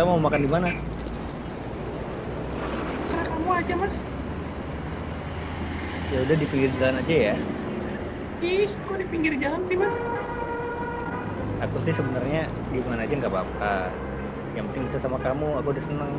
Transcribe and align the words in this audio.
Kita 0.00 0.08
mau 0.08 0.16
makan 0.16 0.40
di 0.40 0.48
mana? 0.48 0.72
Serah 3.04 3.20
kamu 3.20 3.52
aja 3.52 3.74
mas. 3.76 4.00
Ya 6.08 6.24
udah 6.24 6.36
di 6.40 6.46
pinggir 6.48 6.72
jalan 6.80 7.04
aja 7.04 7.16
ya. 7.20 7.36
Ih, 8.40 8.64
kok 8.64 8.96
di 8.96 9.04
pinggir 9.12 9.36
jalan 9.36 9.60
sih 9.68 9.76
mas? 9.76 10.00
Aku 11.60 11.76
sih 11.84 11.92
sebenarnya 11.92 12.48
di 12.72 12.80
mana 12.80 13.04
aja 13.04 13.12
nggak 13.12 13.28
apa-apa. 13.28 13.92
Yang 14.56 14.72
penting 14.72 14.82
bisa 14.88 15.04
sama 15.04 15.20
kamu, 15.20 15.60
aku 15.60 15.68
udah 15.76 15.84
seneng. 15.84 16.12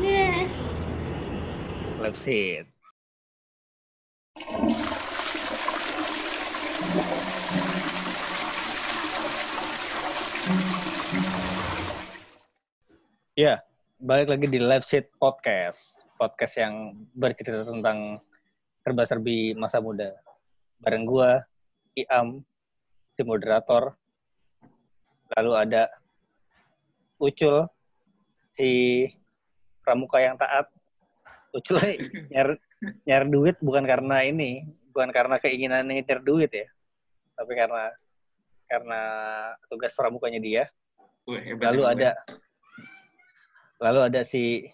Yeay. 0.00 0.48
Love 2.00 2.16
seat. 2.16 2.64
Ya, 13.40 13.64
balik 13.96 14.28
lagi 14.28 14.52
di 14.52 14.60
Live 14.60 14.84
Seat 14.84 15.08
Podcast. 15.16 16.04
Podcast 16.20 16.60
yang 16.60 16.92
bercerita 17.16 17.64
tentang 17.64 18.20
serba-serbi 18.84 19.56
masa 19.56 19.80
muda. 19.80 20.12
Bareng 20.84 21.08
gua, 21.08 21.40
Iam, 21.96 22.44
si 23.16 23.24
moderator. 23.24 23.96
Lalu 25.32 25.52
ada 25.56 25.88
Ucul, 27.16 27.64
si 28.60 29.08
pramuka 29.88 30.20
yang 30.20 30.36
taat. 30.36 30.68
Ucul 31.56 31.80
nyari, 32.36 32.60
nyari 33.08 33.26
duit 33.32 33.56
bukan 33.64 33.88
karena 33.88 34.20
ini, 34.20 34.68
bukan 34.92 35.16
karena 35.16 35.40
keinginan 35.40 35.88
ngejar 35.88 36.20
duit 36.20 36.52
ya. 36.52 36.68
Tapi 37.40 37.56
karena 37.56 37.88
karena 38.68 39.00
tugas 39.72 39.96
pramukanya 39.96 40.44
dia. 40.44 40.68
Lalu 41.56 41.88
ada 41.88 42.20
lalu 43.80 44.00
ada 44.06 44.20
si 44.22 44.68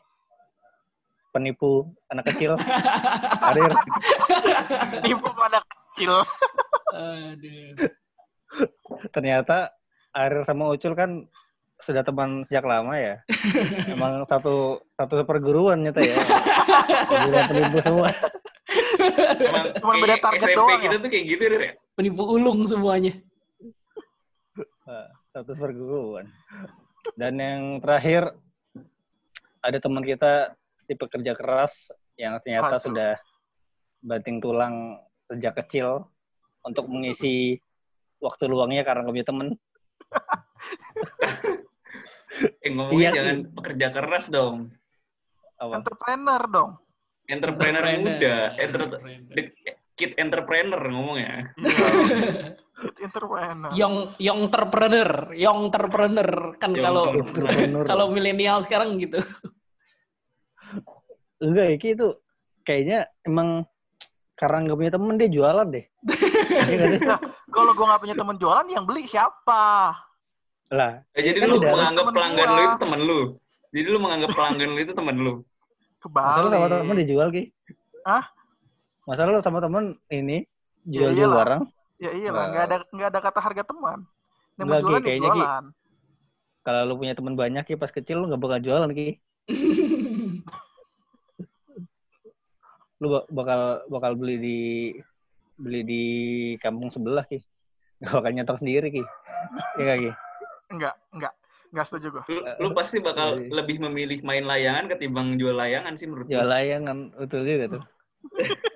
penipu 1.30 1.86
anak 2.10 2.26
kecil 2.32 2.58
Arir 3.52 3.72
Tipu 5.04 5.28
pada 5.36 5.60
kecil. 5.92 6.12
Aduh. 6.96 7.88
ternyata 9.12 9.70
Arir 10.16 10.42
sama 10.48 10.72
Ucul 10.72 10.96
kan 10.96 11.28
sudah 11.76 12.00
teman 12.00 12.40
sejak 12.48 12.64
lama 12.64 12.96
ya 12.96 13.20
emang 13.92 14.24
satu 14.24 14.80
satu 14.96 15.28
perguruan 15.28 15.84
nyata 15.84 16.00
ya 16.00 16.16
perguruan 17.04 17.44
penipu 17.52 17.78
semua 17.84 18.08
Emang 19.38 19.66
Cuman 19.80 19.96
beda 20.02 20.16
target 20.18 20.40
SMP 20.42 20.58
doang 20.58 20.80
kita 20.82 20.96
ya? 20.98 21.02
tuh 21.02 21.10
kayak 21.10 21.24
gitu 21.30 21.42
deh. 21.46 21.72
Penipu 21.94 22.22
ulung 22.26 22.66
semuanya. 22.66 23.14
Nah, 24.86 25.06
satu 25.30 25.52
perguruan 25.54 26.26
dan 27.14 27.38
yang 27.38 27.62
terakhir 27.78 28.34
ada 29.62 29.78
teman 29.78 30.04
kita 30.04 30.54
si 30.86 30.92
pekerja 30.94 31.32
keras 31.34 31.90
yang 32.16 32.38
ternyata 32.42 32.78
Aduh. 32.78 32.84
sudah 32.90 33.10
banting 34.00 34.38
tulang 34.38 35.00
sejak 35.26 35.58
kecil 35.64 36.06
untuk 36.62 36.86
mengisi 36.86 37.58
waktu 38.22 38.46
luangnya 38.46 38.82
karena 38.86 39.04
nggak 39.04 39.14
punya 39.14 39.28
temen 39.28 39.48
Eh 42.60 42.68
ngomongnya 42.68 43.00
Iya 43.00 43.08
sih. 43.10 43.16
jangan 43.16 43.36
pekerja 43.56 43.86
keras 43.96 44.24
dong. 44.28 44.68
apa 45.56 45.80
Entrepreneur 45.80 46.42
dong. 46.52 46.70
Entrepreneur 47.26 47.84
muda, 47.96 48.36
enter 48.60 48.82
the 49.32 49.42
kid 49.96 50.12
entrepreneur 50.20 50.78
ngomongnya. 50.78 51.48
Entrepreneur. 52.76 53.70
Young 53.72 53.96
young 54.18 54.40
entrepreneur, 54.44 55.10
young 55.32 55.58
entrepreneur 55.66 56.28
kan 56.56 56.70
Young 56.70 56.84
kalau 56.84 57.04
entrepreneur. 57.10 57.84
kalau 57.84 58.04
milenial 58.08 58.60
sekarang 58.60 58.96
gitu. 58.96 59.16
enggak 61.38 61.68
Iki 61.74 61.88
itu 61.94 62.08
kayaknya 62.62 62.98
emang 63.22 63.64
karena 64.34 64.56
nggak 64.62 64.76
punya 64.76 64.92
temen 64.92 65.14
dia 65.16 65.30
jualan 65.30 65.66
deh 65.66 65.84
Iya 66.68 66.84
sih? 66.92 67.00
Kalau 67.48 67.72
gue 67.72 67.86
nggak 67.86 68.02
punya 68.02 68.14
temen 68.14 68.36
jualan, 68.36 68.66
yang 68.66 68.84
beli 68.84 69.04
siapa? 69.04 69.96
lah 70.66 70.92
Eh, 71.14 71.22
jadi 71.22 71.38
Kan 71.38 71.48
lu 71.48 71.56
udah 71.56 71.70
menganggap 71.72 72.04
pelanggan 72.10 72.44
gua. 72.44 72.52
lu 72.52 72.62
itu 72.62 72.76
temen 72.76 73.00
lu. 73.00 73.18
Jadi 73.70 73.86
lu 73.86 73.98
menganggap 73.98 74.30
pelanggan 74.34 74.68
lu 74.68 74.80
itu 74.80 74.92
temen 74.92 75.16
lu. 75.16 75.32
Kebalik. 75.96 76.50
sama 76.50 76.66
temen 76.68 76.96
dijual 76.98 77.28
ki 77.30 77.42
Hah? 78.02 78.24
masa 79.04 79.24
lu 79.24 79.38
sama 79.40 79.58
temen 79.58 79.84
ini 80.08 80.42
Ya 80.84 81.06
jual 81.06 81.12
iyalah. 81.16 81.36
barang 81.38 81.62
Ya 81.96 82.10
iyalah, 82.12 82.44
nggak 82.52 82.64
ada 82.68 82.76
nggak 82.92 83.08
ada 83.08 83.20
kata 83.24 83.40
harga 83.40 83.62
teman. 83.64 84.04
Yang 84.56 84.66
Nggak, 84.68 84.80
Ki, 84.80 84.84
jualan 84.84 85.00
ya 85.00 85.06
kayaknya, 85.08 85.30
Ki. 85.32 85.42
kalau 86.60 86.80
lu 86.82 86.94
punya 86.98 87.14
temen 87.14 87.34
banyak 87.36 87.62
ki 87.62 87.74
pas 87.78 87.88
kecil 87.88 88.16
lu 88.18 88.26
nggak 88.26 88.42
bakal 88.42 88.58
jualan 88.58 88.90
ki 88.90 89.22
lu 92.96 93.06
bak- 93.06 93.28
bakal 93.30 93.60
bakal 93.86 94.12
beli 94.16 94.36
di 94.40 94.58
beli 95.54 95.80
di 95.84 96.02
kampung 96.58 96.90
sebelah 96.90 97.22
ki 97.22 97.38
nggak 98.00 98.12
bakal 98.12 98.30
nyetor 98.34 98.56
sendiri 98.58 98.88
ki 98.90 99.04
ya 99.78 99.82
nggak 99.84 99.98
ki 100.00 100.10
Enggak, 100.66 100.98
enggak. 101.14 101.30
Enggak 101.70 101.86
setuju 101.86 102.06
gue. 102.10 102.24
Lu, 102.26 102.42
lu 102.42 102.68
pasti 102.74 102.98
bakal 102.98 103.38
Iya. 103.38 103.54
lebih 103.54 103.78
memilih 103.86 104.18
main 104.26 104.42
layangan 104.42 104.90
ketimbang 104.90 105.38
jual 105.38 105.54
layangan 105.54 105.94
sih 105.94 106.10
menurut 106.10 106.26
jual 106.26 106.42
gua. 106.42 106.58
layangan 106.58 107.14
betul 107.14 107.46
juga 107.46 107.64
tuh 107.78 107.82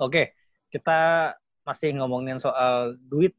Oke, 0.00 0.32
kita 0.72 1.32
masih 1.60 1.92
ngomongin 1.92 2.40
soal 2.40 2.96
duit. 3.04 3.36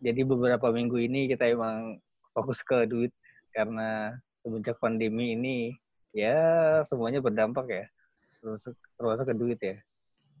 Jadi 0.00 0.24
beberapa 0.24 0.72
minggu 0.72 0.96
ini 0.96 1.28
kita 1.28 1.44
emang 1.44 2.00
fokus 2.32 2.64
ke 2.64 2.88
duit 2.88 3.12
karena 3.52 4.16
semenjak 4.40 4.80
pandemi 4.80 5.36
ini 5.36 5.76
ya 6.16 6.80
semuanya 6.88 7.20
berdampak 7.20 7.68
ya, 7.68 7.84
termasuk 8.40 8.72
termasuk 8.96 9.26
ke 9.28 9.34
duit 9.36 9.60
ya. 9.60 9.76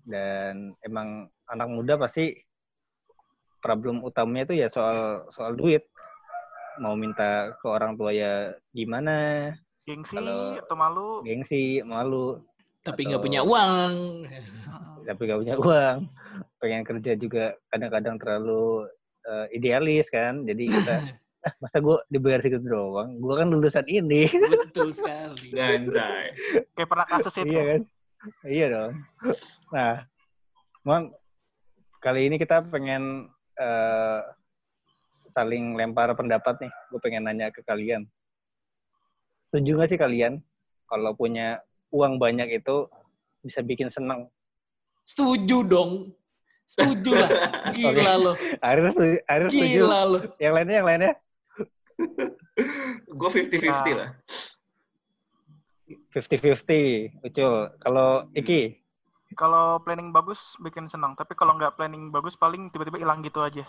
Dan 0.08 0.72
emang 0.80 1.28
anak 1.44 1.68
muda 1.68 2.00
pasti 2.00 2.40
problem 3.60 4.00
utamanya 4.00 4.48
itu 4.48 4.64
ya 4.64 4.72
soal 4.72 5.28
soal 5.28 5.52
duit. 5.52 5.84
Mau 6.80 6.96
minta 6.96 7.52
ke 7.60 7.66
orang 7.68 8.00
tua 8.00 8.16
ya 8.16 8.56
gimana, 8.72 9.52
Gengsi 9.84 10.16
Kalau- 10.16 10.56
atau 10.56 10.76
malu? 10.78 11.08
gengsi, 11.20 11.84
malu, 11.84 12.40
Tapi 12.80 13.04
Atau- 13.04 13.08
nggak 13.12 13.24
punya 13.28 13.40
uang. 13.44 13.92
Tapi 15.06 15.20
gak 15.28 15.40
punya 15.40 15.56
uang. 15.56 15.98
Pengen 16.60 16.82
kerja 16.84 17.12
juga 17.16 17.44
kadang-kadang 17.72 18.16
terlalu 18.20 18.88
eh, 19.26 19.46
idealis 19.56 20.06
kan. 20.12 20.44
Jadi 20.44 20.70
kita 20.70 20.94
ah, 21.46 21.54
masa 21.62 21.80
gue 21.80 21.96
dibayar 22.12 22.40
segitu 22.40 22.66
doang? 22.66 23.16
Gue 23.20 23.34
kan 23.36 23.48
lulusan 23.48 23.86
ini. 23.88 24.28
Betul 24.30 24.92
sekali. 24.92 25.52
Ganjay. 25.58 26.36
Kayak 26.76 26.88
pernah 26.88 27.06
kasus 27.08 27.34
itu. 27.40 27.50
iya 27.50 27.62
kan? 27.64 27.80
Iya 28.44 28.66
dong. 28.68 28.92
Nah 29.72 29.94
Mon, 30.80 31.12
kali 32.00 32.32
ini 32.32 32.36
kita 32.40 32.64
pengen 32.64 33.28
eh, 33.60 34.20
saling 35.28 35.76
lempar 35.76 36.12
pendapat 36.16 36.56
nih. 36.64 36.72
Gue 36.88 37.00
pengen 37.00 37.28
nanya 37.28 37.52
ke 37.52 37.60
kalian. 37.64 38.08
Setuju 39.48 39.82
gak 39.82 39.90
sih 39.90 39.98
kalian 39.98 40.40
kalau 40.86 41.14
punya 41.14 41.62
uang 41.90 42.18
banyak 42.18 42.50
itu 42.62 42.86
bisa 43.42 43.62
bikin 43.64 43.88
senang 43.88 44.30
Setuju 45.02 45.58
dong. 45.62 45.92
Setuju 46.64 47.10
lah. 47.12 47.30
Gila 47.74 48.14
lo. 48.16 48.32
Akhirnya 48.58 48.90
setuju, 48.90 49.16
akhirnya 49.24 49.50
setuju. 49.50 49.78
Gila 49.80 50.00
lo. 50.06 50.18
Yang 50.36 50.52
lainnya, 50.54 50.74
yang 50.74 50.86
lainnya? 50.86 51.12
Gue 53.10 53.28
50-50 53.28 53.98
lah. 53.98 54.10
50-50, 56.10 57.22
Ucul. 57.22 57.54
Kalau 57.76 58.08
Iki, 58.32 58.78
Kalau 59.30 59.78
planning 59.78 60.10
bagus 60.10 60.58
bikin 60.58 60.86
senang, 60.86 61.14
tapi 61.14 61.34
kalau 61.34 61.54
nggak 61.54 61.74
planning 61.74 62.10
bagus 62.10 62.34
paling 62.34 62.66
tiba-tiba 62.68 62.98
hilang 62.98 63.22
gitu 63.22 63.38
aja. 63.40 63.62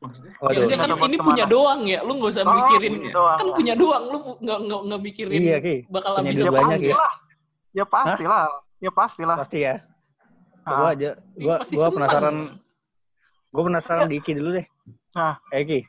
Maksudnya? 0.00 0.32
waduh. 0.40 0.56
Biasanya 0.56 0.78
kan 0.78 0.88
ini 0.88 0.96
ke 1.12 1.20
mana. 1.20 1.28
punya 1.28 1.44
doang 1.44 1.80
ya. 1.84 2.00
Lu 2.00 2.16
nggak 2.16 2.32
usah 2.32 2.42
Oh, 2.42 2.56
mikirin. 2.58 2.92
punya 2.96 3.12
doang. 3.12 3.36
Kan 3.36 3.48
punya 3.52 3.74
doang. 3.76 4.02
Lu 4.08 4.18
nggak 4.38 4.58
nggak 4.62 4.80
nggak 4.88 5.00
mikirin 5.02 5.36
Iya, 5.36 5.56
Ki. 5.60 5.76
bakal 5.86 6.10
Punya 6.14 6.24
habis 6.24 6.40
Ya 6.40 6.50
banyak 6.50 6.56
ya. 6.56 6.88
pastilah. 6.96 7.12
Ya 7.70 7.84
pastilah. 7.84 8.44
Ya 8.80 8.90
pastilah. 8.90 9.36
Pasti 9.36 9.58
ya. 9.60 9.74
Ah. 10.70 10.78
Gua 10.78 10.88
aja, 10.94 11.10
gua, 11.34 11.56
gua 11.66 11.88
penasaran, 11.90 12.36
gua 13.50 13.62
penasaran 13.66 14.06
di 14.06 14.22
Iki 14.22 14.38
dulu 14.38 14.62
deh. 14.62 14.66
Nah. 15.18 15.34
Eh, 15.50 15.66
Iki, 15.66 15.80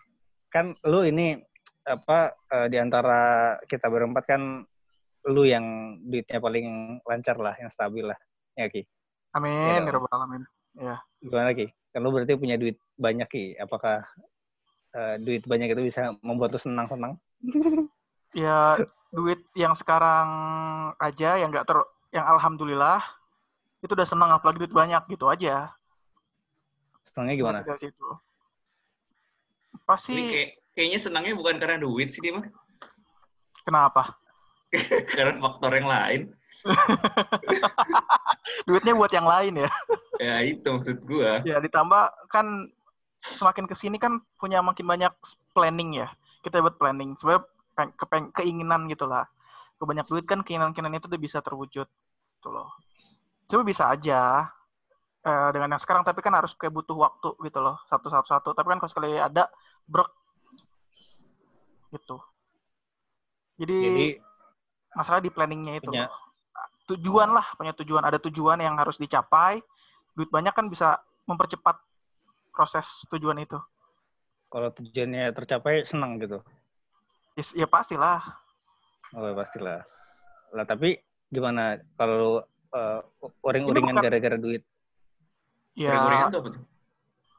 kan 0.50 0.74
lu 0.89 1.06
ini 1.06 1.38
apa 1.86 2.33
eh, 2.33 2.68
di 2.74 2.81
antara 2.81 3.57
kita 3.69 3.86
berempat 3.94 4.25
kan 4.25 4.66
lu 5.30 5.45
yang 5.45 5.98
duitnya 6.01 6.42
paling 6.42 6.98
lancar 7.06 7.38
lah, 7.38 7.54
yang 7.62 7.69
stabil 7.69 8.10
lah. 8.10 8.18
Ya, 8.57 8.66
Ki. 8.74 8.81
Amin, 9.38 9.86
ya 9.86 9.94
alamin. 10.12 10.44
Gimana, 11.22 11.54
Ki? 11.54 11.69
Kan 11.94 12.01
lu 12.01 12.10
berarti 12.10 12.34
punya 12.42 12.57
duit 12.57 12.81
banyak, 12.98 13.30
Ki. 13.30 13.45
Apakah 13.62 14.01
eh, 14.98 15.16
duit 15.22 15.45
banyak 15.45 15.77
itu 15.77 15.94
bisa 15.94 16.18
membuat 16.25 16.57
lu 16.57 16.60
senang-senang? 16.60 17.22
Ya 18.34 18.81
duit 19.13 19.45
yang 19.54 19.77
sekarang 19.77 20.30
aja 20.98 21.38
yang 21.38 21.51
nggak 21.51 21.68
ter 21.68 21.77
yang 22.16 22.25
alhamdulillah 22.27 23.04
itu 23.81 23.92
udah 23.98 24.07
senang 24.07 24.30
apalagi 24.30 24.62
duit 24.62 24.74
banyak 24.74 25.01
gitu 25.10 25.25
aja. 25.28 25.74
Senangnya 27.01 27.36
gimana? 27.38 27.57
Dari 27.66 27.89
situ. 27.89 28.10
pasti 29.81 30.13
kayak, 30.13 30.50
kayaknya 30.78 31.00
senangnya 31.01 31.33
bukan 31.36 31.57
karena 31.57 31.81
duit 31.81 32.13
sih 32.13 32.22
dia 32.22 32.38
mah. 32.38 32.45
kenapa? 33.66 34.16
karena 35.18 35.42
faktor 35.42 35.72
yang 35.75 35.89
lain. 35.89 36.22
Duitnya 38.69 38.94
buat 38.94 39.10
yang 39.10 39.25
lain 39.25 39.66
ya. 39.66 39.69
Ya 40.22 40.36
itu 40.45 40.63
maksud 40.63 41.01
gua. 41.10 41.42
Ya 41.42 41.57
ditambah 41.57 42.30
kan 42.30 42.69
semakin 43.25 43.66
ke 43.66 43.74
sini 43.74 43.98
kan 43.98 44.22
punya 44.38 44.62
makin 44.62 44.86
banyak 44.86 45.10
planning 45.57 46.06
ya. 46.06 46.13
Kita 46.45 46.62
buat 46.62 46.77
planning. 46.77 47.18
Sebenarnya 47.18 47.44
peng- 47.74 47.95
kepeng- 47.98 48.31
keinginan 48.38 48.86
gitu 48.86 49.10
lah. 49.10 49.25
Kebanyak 49.81 50.06
duit 50.06 50.25
kan 50.30 50.45
keinginan-keinginan 50.45 51.01
itu 51.01 51.10
udah 51.10 51.22
bisa 51.22 51.42
terwujud. 51.42 51.89
Gitu 52.38 52.50
loh. 52.50 52.69
Coba 53.51 53.63
bisa 53.68 53.92
aja 53.92 54.48
eh, 55.21 55.50
dengan 55.51 55.75
yang 55.75 55.81
sekarang 55.83 56.07
tapi 56.07 56.24
kan 56.24 56.31
harus 56.31 56.56
kayak 56.56 56.71
butuh 56.71 56.95
waktu 56.95 57.36
gitu 57.44 57.59
loh 57.59 57.75
satu 57.92 58.07
satu 58.07 58.27
satu 58.31 58.50
tapi 58.56 58.71
kan 58.71 58.80
kalau 58.80 58.92
sekali 58.92 59.19
ada 59.19 59.51
brek. 59.83 60.07
Gitu. 61.92 62.15
Jadi, 63.59 63.80
Jadi 63.83 64.06
masalah 64.95 65.19
di 65.19 65.27
planningnya 65.30 65.83
itu. 65.83 65.92
punya- 65.92 66.07
loh. 66.07 66.31
tujuan 66.92 67.31
lah 67.31 67.48
punya 67.56 67.71
tujuan. 67.75 68.03
Ada 68.03 68.19
tujuan 68.19 68.59
yang 68.59 68.75
harus 68.75 69.00
dicapai. 69.00 69.63
Duit 70.12 70.27
banyak 70.27 70.51
kan 70.51 70.68
bisa 70.68 71.00
mempercepat 71.24 71.80
proses 72.51 73.07
tujuan 73.12 73.39
itu. 73.39 73.56
Kalau 74.51 74.68
tujuannya 74.75 75.31
tercapai 75.31 75.88
senang 75.88 76.19
gitu. 76.19 76.44
ya, 77.39 77.63
ya 77.63 77.68
pastilah. 77.68 78.19
Oh 79.15 79.24
pastilah. 79.31 79.88
Lah 80.51 80.65
tapi 80.68 81.00
gimana 81.31 81.80
kalau 81.95 82.44
uh, 82.71 83.00
uring-uringan 83.44 83.95
gara-gara 83.97 84.38
duit? 84.38 84.63
ya 85.71 85.95
Gorengan 85.95 86.27
tuh 86.31 86.39
apa 86.44 86.50
tuh? 86.51 86.63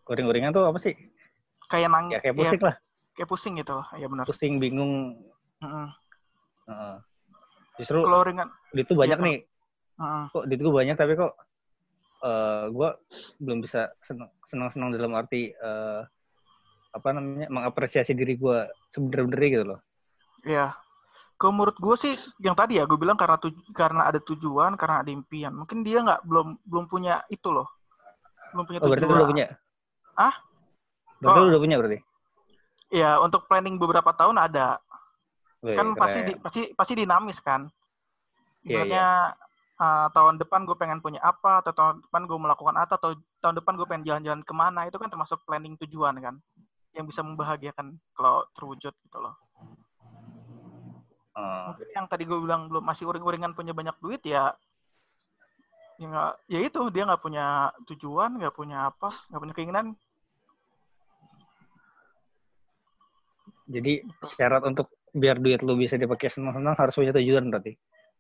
Uring-uringan 0.08 0.50
tuh 0.52 0.64
apa 0.64 0.79
sih? 0.81 0.94
kayak 1.69 1.88
nang 1.88 2.12
Ya 2.12 2.20
kayak 2.20 2.37
ya, 2.37 2.40
pusing 2.44 2.61
lah. 2.61 2.76
kayak 3.17 3.29
pusing 3.29 3.55
gitu 3.56 3.73
loh 3.81 3.87
ya 3.96 4.06
benar 4.08 4.25
Pusing, 4.29 4.61
bingung. 4.61 4.93
Heeh. 5.64 5.88
Justru 7.81 8.05
kalau 8.05 8.20
ringan 8.20 8.49
tuh 8.84 8.96
banyak 8.96 9.19
Iya, 9.19 9.25
nih. 9.25 9.38
mm-mm. 9.96 10.25
Kok 10.32 10.44
duit 10.49 10.61
gue 10.61 10.73
banyak 10.73 10.96
tapi 10.96 11.12
kok 11.17 11.32
eh 12.23 12.64
gue 12.70 12.88
belum 13.43 13.58
bisa 13.64 13.90
senang- 14.05 14.31
senang-senang 14.46 14.94
dalam 14.94 15.11
arti 15.17 15.50
eh, 15.50 16.00
apa 16.93 17.08
namanya 17.11 17.49
mengapresiasi 17.49 18.12
diri 18.12 18.37
gue 18.37 18.58
sebener-benernya 18.93 19.49
gitu 19.50 19.64
loh. 19.75 19.81
Ya, 20.44 20.76
kalau 21.43 21.59
menurut 21.59 21.75
gue 21.75 21.94
sih 21.99 22.15
yang 22.39 22.55
tadi 22.55 22.79
ya 22.79 22.87
gue 22.87 22.94
bilang 22.94 23.19
karena 23.19 23.35
tuj- 23.35 23.67
karena 23.75 24.06
ada 24.06 24.23
tujuan, 24.23 24.79
karena 24.79 25.03
ada 25.03 25.11
impian. 25.11 25.50
Mungkin 25.50 25.83
dia 25.83 25.99
nggak 25.99 26.23
belum 26.23 26.55
belum 26.62 26.85
punya 26.87 27.19
itu 27.27 27.50
loh, 27.50 27.67
belum 28.55 28.62
punya 28.62 28.79
Oh 28.79 28.87
berarti 28.87 29.03
tujuan. 29.03 29.19
udah 29.19 29.27
punya? 29.27 29.47
Ah? 30.15 30.35
Berarti 31.19 31.41
Oh. 31.43 31.50
udah 31.50 31.61
punya 31.67 31.77
berarti? 31.83 31.99
Ya 32.94 33.11
untuk 33.19 33.50
planning 33.50 33.75
beberapa 33.75 34.15
tahun 34.15 34.39
ada, 34.39 34.79
Wih, 35.67 35.75
kan 35.75 35.99
pasti 35.99 36.23
keren. 36.23 36.29
di, 36.31 36.33
pasti 36.39 36.61
pasti 36.79 36.93
dinamis 36.94 37.43
kan. 37.43 37.67
Iya, 38.62 38.87
Misalnya 38.87 39.06
uh, 39.83 40.06
tahun 40.15 40.38
depan 40.38 40.62
gue 40.62 40.77
pengen 40.79 41.03
punya 41.03 41.19
apa, 41.27 41.59
atau 41.59 41.75
tahun 41.75 42.06
depan 42.06 42.23
gue 42.31 42.38
melakukan 42.38 42.77
apa, 42.79 42.95
atau 42.95 43.19
tahun 43.43 43.59
depan 43.59 43.75
gue 43.75 43.87
pengen 43.91 44.05
jalan-jalan 44.06 44.43
ke 44.47 44.55
mana, 44.55 44.87
itu 44.87 44.95
kan 45.00 45.11
termasuk 45.11 45.43
planning 45.43 45.75
tujuan 45.83 46.15
kan, 46.23 46.38
yang 46.95 47.03
bisa 47.03 47.27
membahagiakan 47.27 47.99
kalau 48.15 48.47
terwujud 48.55 48.95
gitu 48.95 49.19
loh. 49.19 49.35
Eh, 51.32 51.64
mungkin 51.73 51.88
yang 51.96 52.06
tadi 52.12 52.29
gue 52.29 52.38
bilang 52.38 52.69
belum 52.69 52.84
masih 52.84 53.08
uring-uringan 53.08 53.56
punya 53.56 53.73
banyak 53.73 53.96
duit 54.05 54.20
ya 54.20 54.52
ya 55.96 56.06
nggak 56.08 56.32
ya 56.50 56.58
itu 56.61 56.81
dia 56.93 57.08
nggak 57.08 57.23
punya 57.23 57.46
tujuan 57.88 58.37
nggak 58.37 58.52
punya 58.52 58.90
apa 58.90 59.08
nggak 59.31 59.40
punya 59.40 59.55
keinginan 59.56 59.87
jadi 63.64 64.02
syarat 64.34 64.62
untuk 64.67 64.90
biar 65.12 65.38
duit 65.38 65.61
lu 65.64 65.76
bisa 65.76 65.96
dipakai 65.96 66.29
senang-senang 66.29 66.75
harus 66.76 66.94
punya 66.96 67.12
tujuan 67.17 67.49
berarti. 67.49 67.76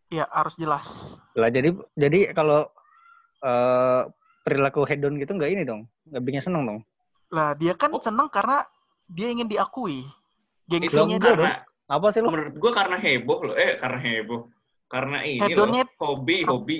ya 0.08 0.28
harus 0.28 0.54
jelas 0.56 1.16
Lah 1.32 1.48
jadi 1.48 1.72
jadi 1.96 2.32
kalau 2.32 2.68
eh, 3.42 4.02
perilaku 4.44 4.84
hedon 4.84 5.16
gitu 5.16 5.32
nggak 5.34 5.50
ini 5.52 5.62
dong, 5.64 5.88
nggak 6.08 6.22
bikin 6.22 6.42
seneng 6.44 6.62
dong. 6.64 6.80
lah 7.28 7.56
dia 7.56 7.72
kan 7.72 7.92
Oh. 7.92 8.00
senang 8.00 8.28
karena 8.28 8.64
dia 9.08 9.28
ingin 9.32 9.48
diakui 9.48 10.04
Itu 10.64 10.70
gengsinya 10.70 11.16
enggak 11.16 11.20
dia 11.20 11.32
karena 11.32 11.52
Apa 11.92 12.08
sih 12.08 12.24
lu? 12.24 12.32
menurut 12.32 12.56
gua 12.56 12.72
karena 12.72 12.96
heboh 12.96 13.38
loh. 13.52 13.56
Eh 13.56 13.76
karena 13.76 14.00
heboh. 14.00 14.48
Karena 14.88 15.18
ini 15.24 15.44
Hedonnya- 15.44 15.84
loh, 15.84 16.16
hobi, 16.16 16.36
hobi. 16.48 16.78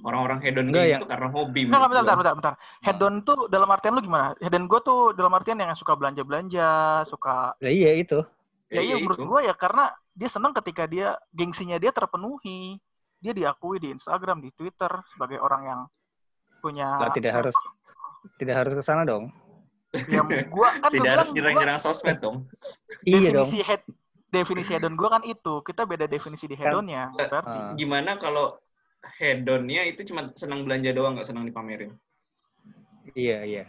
Orang-orang 0.00 0.40
hedon 0.40 0.72
yang- 0.72 0.96
gitu 0.96 1.08
karena 1.08 1.28
hobi. 1.28 1.68
Enggak, 1.68 1.76
menurut 1.76 1.92
bentar, 1.92 2.04
bentar, 2.04 2.16
bentar, 2.16 2.34
bentar. 2.40 2.54
Hedon 2.80 3.14
tuh 3.20 3.38
dalam 3.52 3.68
artian 3.68 3.92
lu 3.92 4.00
gimana? 4.00 4.32
Hedon 4.40 4.64
gue 4.64 4.80
tuh 4.80 5.12
dalam 5.12 5.32
artian 5.36 5.60
yang 5.60 5.76
suka 5.76 5.92
belanja-belanja, 5.92 6.68
suka... 7.04 7.52
Lah 7.60 7.72
iya 7.72 8.00
itu. 8.00 8.24
Ya, 8.72 8.80
iya, 8.80 8.96
menurut 8.96 9.20
itu. 9.20 9.28
gue 9.28 9.40
ya 9.44 9.52
karena 9.52 9.92
dia 10.16 10.28
senang 10.32 10.56
ketika 10.56 10.88
dia, 10.88 11.20
gengsinya 11.36 11.76
dia 11.76 11.92
terpenuhi. 11.92 12.80
Dia 13.20 13.36
diakui 13.36 13.76
di 13.76 13.92
Instagram, 13.92 14.40
di 14.40 14.48
Twitter, 14.56 14.88
sebagai 15.12 15.36
orang 15.36 15.62
yang 15.68 15.80
punya... 16.64 16.96
Lah 16.96 17.12
tidak 17.12 17.36
harus 17.36 17.56
tidak 18.40 18.56
harus 18.56 18.72
ke 18.72 18.80
sana 18.80 19.04
dong. 19.04 19.28
Ya, 20.06 20.22
gua 20.46 20.70
kan 20.78 20.90
gua 20.90 20.94
Tidak 20.94 21.10
harus 21.10 21.28
gua- 21.28 21.34
nyerang-nyerang 21.34 21.78
sosmed 21.78 22.18
dong. 22.22 22.46
Iya 23.02 23.34
dong. 23.34 23.50
definisi 23.50 23.58
head 23.60 23.82
definisi 24.30 24.70
hedon 24.70 24.94
gue 24.94 25.08
kan 25.10 25.22
itu 25.26 25.54
kita 25.66 25.82
beda 25.82 26.06
definisi 26.06 26.46
di 26.46 26.54
hedonnya 26.54 27.10
eh, 27.18 27.26
berarti 27.26 27.58
Ah. 27.58 27.74
Gimana 27.74 28.14
kalau 28.14 28.54
hedonnya 29.18 29.82
itu 29.82 30.06
cuma 30.06 30.30
senang 30.38 30.62
belanja 30.62 30.94
doang, 30.94 31.18
nggak 31.18 31.26
senang 31.26 31.42
dipamerin? 31.42 31.90
Iya 33.10 33.38
iya. 33.42 33.64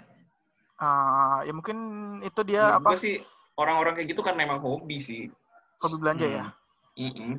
ah, 0.78 1.42
ya 1.42 1.54
mungkin 1.54 1.78
itu 2.22 2.42
dia 2.42 2.70
Menurut 2.70 2.78
apa 2.78 2.90
gua 2.90 2.98
sih 2.98 3.14
orang-orang 3.54 3.94
kayak 3.98 4.10
gitu 4.14 4.22
kan 4.22 4.38
memang 4.38 4.62
hobi 4.62 4.98
sih. 4.98 5.22
hobi 5.82 5.98
belanja 5.98 6.28
ya 6.28 6.46
Hmm. 6.92 7.08
Mm-mm. 7.08 7.34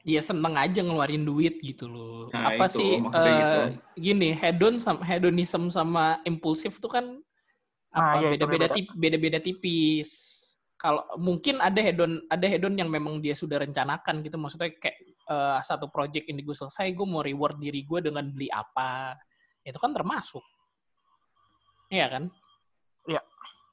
Dia 0.00 0.22
seneng 0.22 0.54
aja 0.54 0.80
ngeluarin 0.80 1.26
duit 1.26 1.58
gitu 1.58 1.90
loh. 1.90 2.30
Nah, 2.30 2.54
Apa 2.54 2.70
itu, 2.70 2.78
sih 2.78 2.90
eh, 3.02 3.36
gitu. 3.42 3.58
gini, 3.98 4.30
hedon 4.32 4.78
sama 4.78 5.02
hedonism 5.02 5.66
sama 5.66 6.22
impulsif 6.22 6.78
tuh 6.78 6.86
kan 6.88 7.18
Nah, 7.94 8.12
apa 8.12 8.16
iya, 8.18 8.28
itu 8.32 8.34
beda-beda 8.34 8.66
beda-beda 8.96 9.38
tipis. 9.38 10.10
Kalau 10.76 11.06
mungkin 11.16 11.56
ada 11.64 11.80
hedon 11.80 12.20
ada 12.28 12.44
hedon 12.44 12.76
yang 12.76 12.92
memang 12.92 13.24
dia 13.24 13.32
sudah 13.32 13.64
rencanakan 13.64 14.20
gitu 14.20 14.36
maksudnya 14.36 14.68
kayak 14.76 14.96
eh, 15.08 15.58
satu 15.64 15.88
project 15.88 16.28
ini 16.28 16.44
gue 16.44 16.52
selesai 16.52 16.92
gue 16.92 17.06
mau 17.08 17.24
reward 17.24 17.56
diri 17.56 17.80
gue 17.88 18.04
dengan 18.04 18.28
beli 18.28 18.52
apa 18.52 19.16
itu 19.64 19.80
kan 19.80 19.96
termasuk 19.96 20.44
Iya 21.88 22.06
kan 22.12 22.24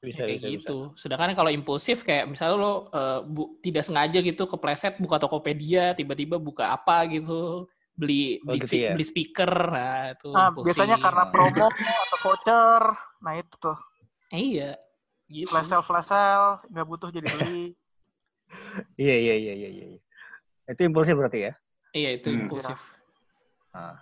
Bisa 0.00 0.24
kayak 0.24 0.36
bisa 0.36 0.46
bisa. 0.48 0.52
gitu. 0.60 0.78
Sedangkan 0.96 1.32
kalau 1.36 1.48
impulsif 1.52 2.04
kayak 2.04 2.28
misalnya 2.28 2.56
lo 2.60 2.72
eh, 2.92 3.20
bu- 3.24 3.56
tidak 3.60 3.84
sengaja 3.84 4.20
gitu 4.20 4.44
kepleset 4.48 4.96
buka 5.00 5.16
Tokopedia, 5.20 5.92
tiba-tiba 5.96 6.36
buka 6.40 6.72
apa 6.76 7.04
gitu, 7.08 7.68
beli 7.96 8.36
Oh, 8.44 8.52
beli, 8.52 8.64
gitu 8.64 8.74
ya? 8.84 8.92
beli 8.96 9.04
speaker, 9.04 9.48
nah 9.72 10.12
itu 10.12 10.28
nah 10.32 10.48
impulsif. 10.52 10.72
biasanya 10.72 10.96
karena 11.00 11.24
promo 11.32 11.68
atau 12.04 12.18
voucher 12.20 12.82
nah 13.24 13.32
itu 13.40 13.54
tuh 13.56 13.76
iya, 14.34 14.70
gitu. 15.26 15.48
flash 15.48 15.70
sale 15.70 15.84
flash 15.86 16.10
sale 16.10 16.60
nggak 16.68 16.86
butuh 16.86 17.08
jadi 17.08 17.26
beli 17.26 17.72
Iya 19.00 19.16
iya 19.18 19.34
iya 19.34 19.54
iya 19.56 19.68
iya. 19.70 19.86
Itu 20.68 20.82
impulsif 20.84 21.14
berarti 21.16 21.48
ya. 21.48 21.52
Iya 21.90 22.10
itu 22.18 22.28
Hmm. 22.30 22.46
impulsif. 22.46 22.78
Nah. 23.72 23.98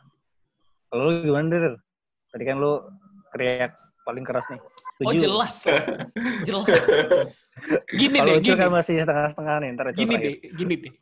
Kalau 0.88 1.08
lu 1.08 1.24
gimana 1.24 1.48
Der? 1.48 1.74
Tadi 2.28 2.44
kan 2.44 2.56
lu 2.56 2.80
teriak 3.32 3.72
paling 4.04 4.24
keras 4.24 4.44
nih. 4.48 4.60
Oh 4.60 5.12
Setuju. 5.12 5.18
jelas, 5.24 5.54
jelas. 6.48 6.68
Gini 7.96 8.18
Kalau 8.20 8.28
deh, 8.28 8.34
Ucil 8.38 8.54
gini, 8.54 8.60
kan 8.60 8.70
masih 8.70 8.94
setengah-setengah 9.00 9.54
nih, 9.62 9.68
ntar 9.72 9.86
gini 9.92 10.14
terakhir. 10.14 10.20
deh, 10.20 10.36
gini 10.52 10.74
deh. 10.76 10.94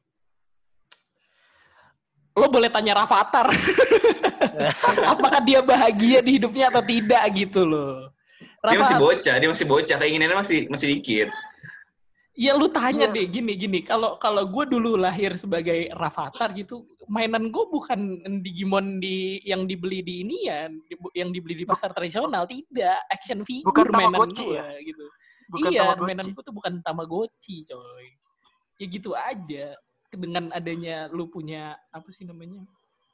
Lo 2.38 2.46
boleh 2.46 2.70
tanya 2.70 3.02
Rafathar, 3.02 3.50
apakah 5.12 5.40
dia 5.42 5.60
bahagia 5.60 6.22
di 6.22 6.38
hidupnya 6.38 6.70
atau 6.70 6.80
tidak 6.80 7.22
gitu 7.34 7.66
loh. 7.66 8.14
Dia 8.60 8.76
masih 8.76 8.98
bocah, 9.00 9.34
dia 9.40 9.48
masih 9.48 9.66
bocah, 9.66 9.96
keinginannya 9.96 10.36
masih 10.36 10.58
masih 10.68 10.86
dikit. 10.92 11.28
Ya 12.36 12.52
lu 12.56 12.68
tanya 12.68 13.08
Iya. 13.10 13.12
deh 13.12 13.26
gini 13.26 13.52
gini 13.52 13.80
kalau 13.82 14.16
kalau 14.16 14.46
gue 14.48 14.64
dulu 14.64 14.96
lahir 14.96 15.34
sebagai 15.36 15.90
Rafathar 15.92 16.54
gitu 16.54 16.86
mainan 17.04 17.50
gue 17.52 17.64
bukan 17.68 18.00
Digimon 18.40 18.96
di 18.96 19.42
yang 19.44 19.66
dibeli 19.66 20.00
di 20.00 20.14
ini 20.24 20.46
ya 20.48 20.70
di- 20.70 20.96
yang 21.12 21.34
dibeli 21.34 21.58
di 21.58 21.66
pasar 21.66 21.90
tradisional 21.90 22.46
tidak 22.46 22.96
action 23.10 23.44
figure 23.44 23.66
Bukan 23.66 23.92
mainan 23.92 24.24
Tamagotchi 24.30 24.46
gue 24.46 24.56
ya? 24.56 24.64
gitu 24.78 25.04
bukan 25.52 25.68
iya 25.68 25.80
Tamagotchi. 25.82 26.06
mainan 26.06 26.26
gue 26.32 26.42
tuh 26.46 26.54
bukan 26.54 26.72
Tamagotchi 26.80 27.56
coy 27.66 28.08
ya 28.78 28.86
gitu 28.88 29.10
aja 29.12 29.64
dengan 30.08 30.44
adanya 30.54 30.96
lu 31.10 31.28
punya 31.28 31.76
apa 31.90 32.08
sih 32.08 32.24
namanya 32.24 32.62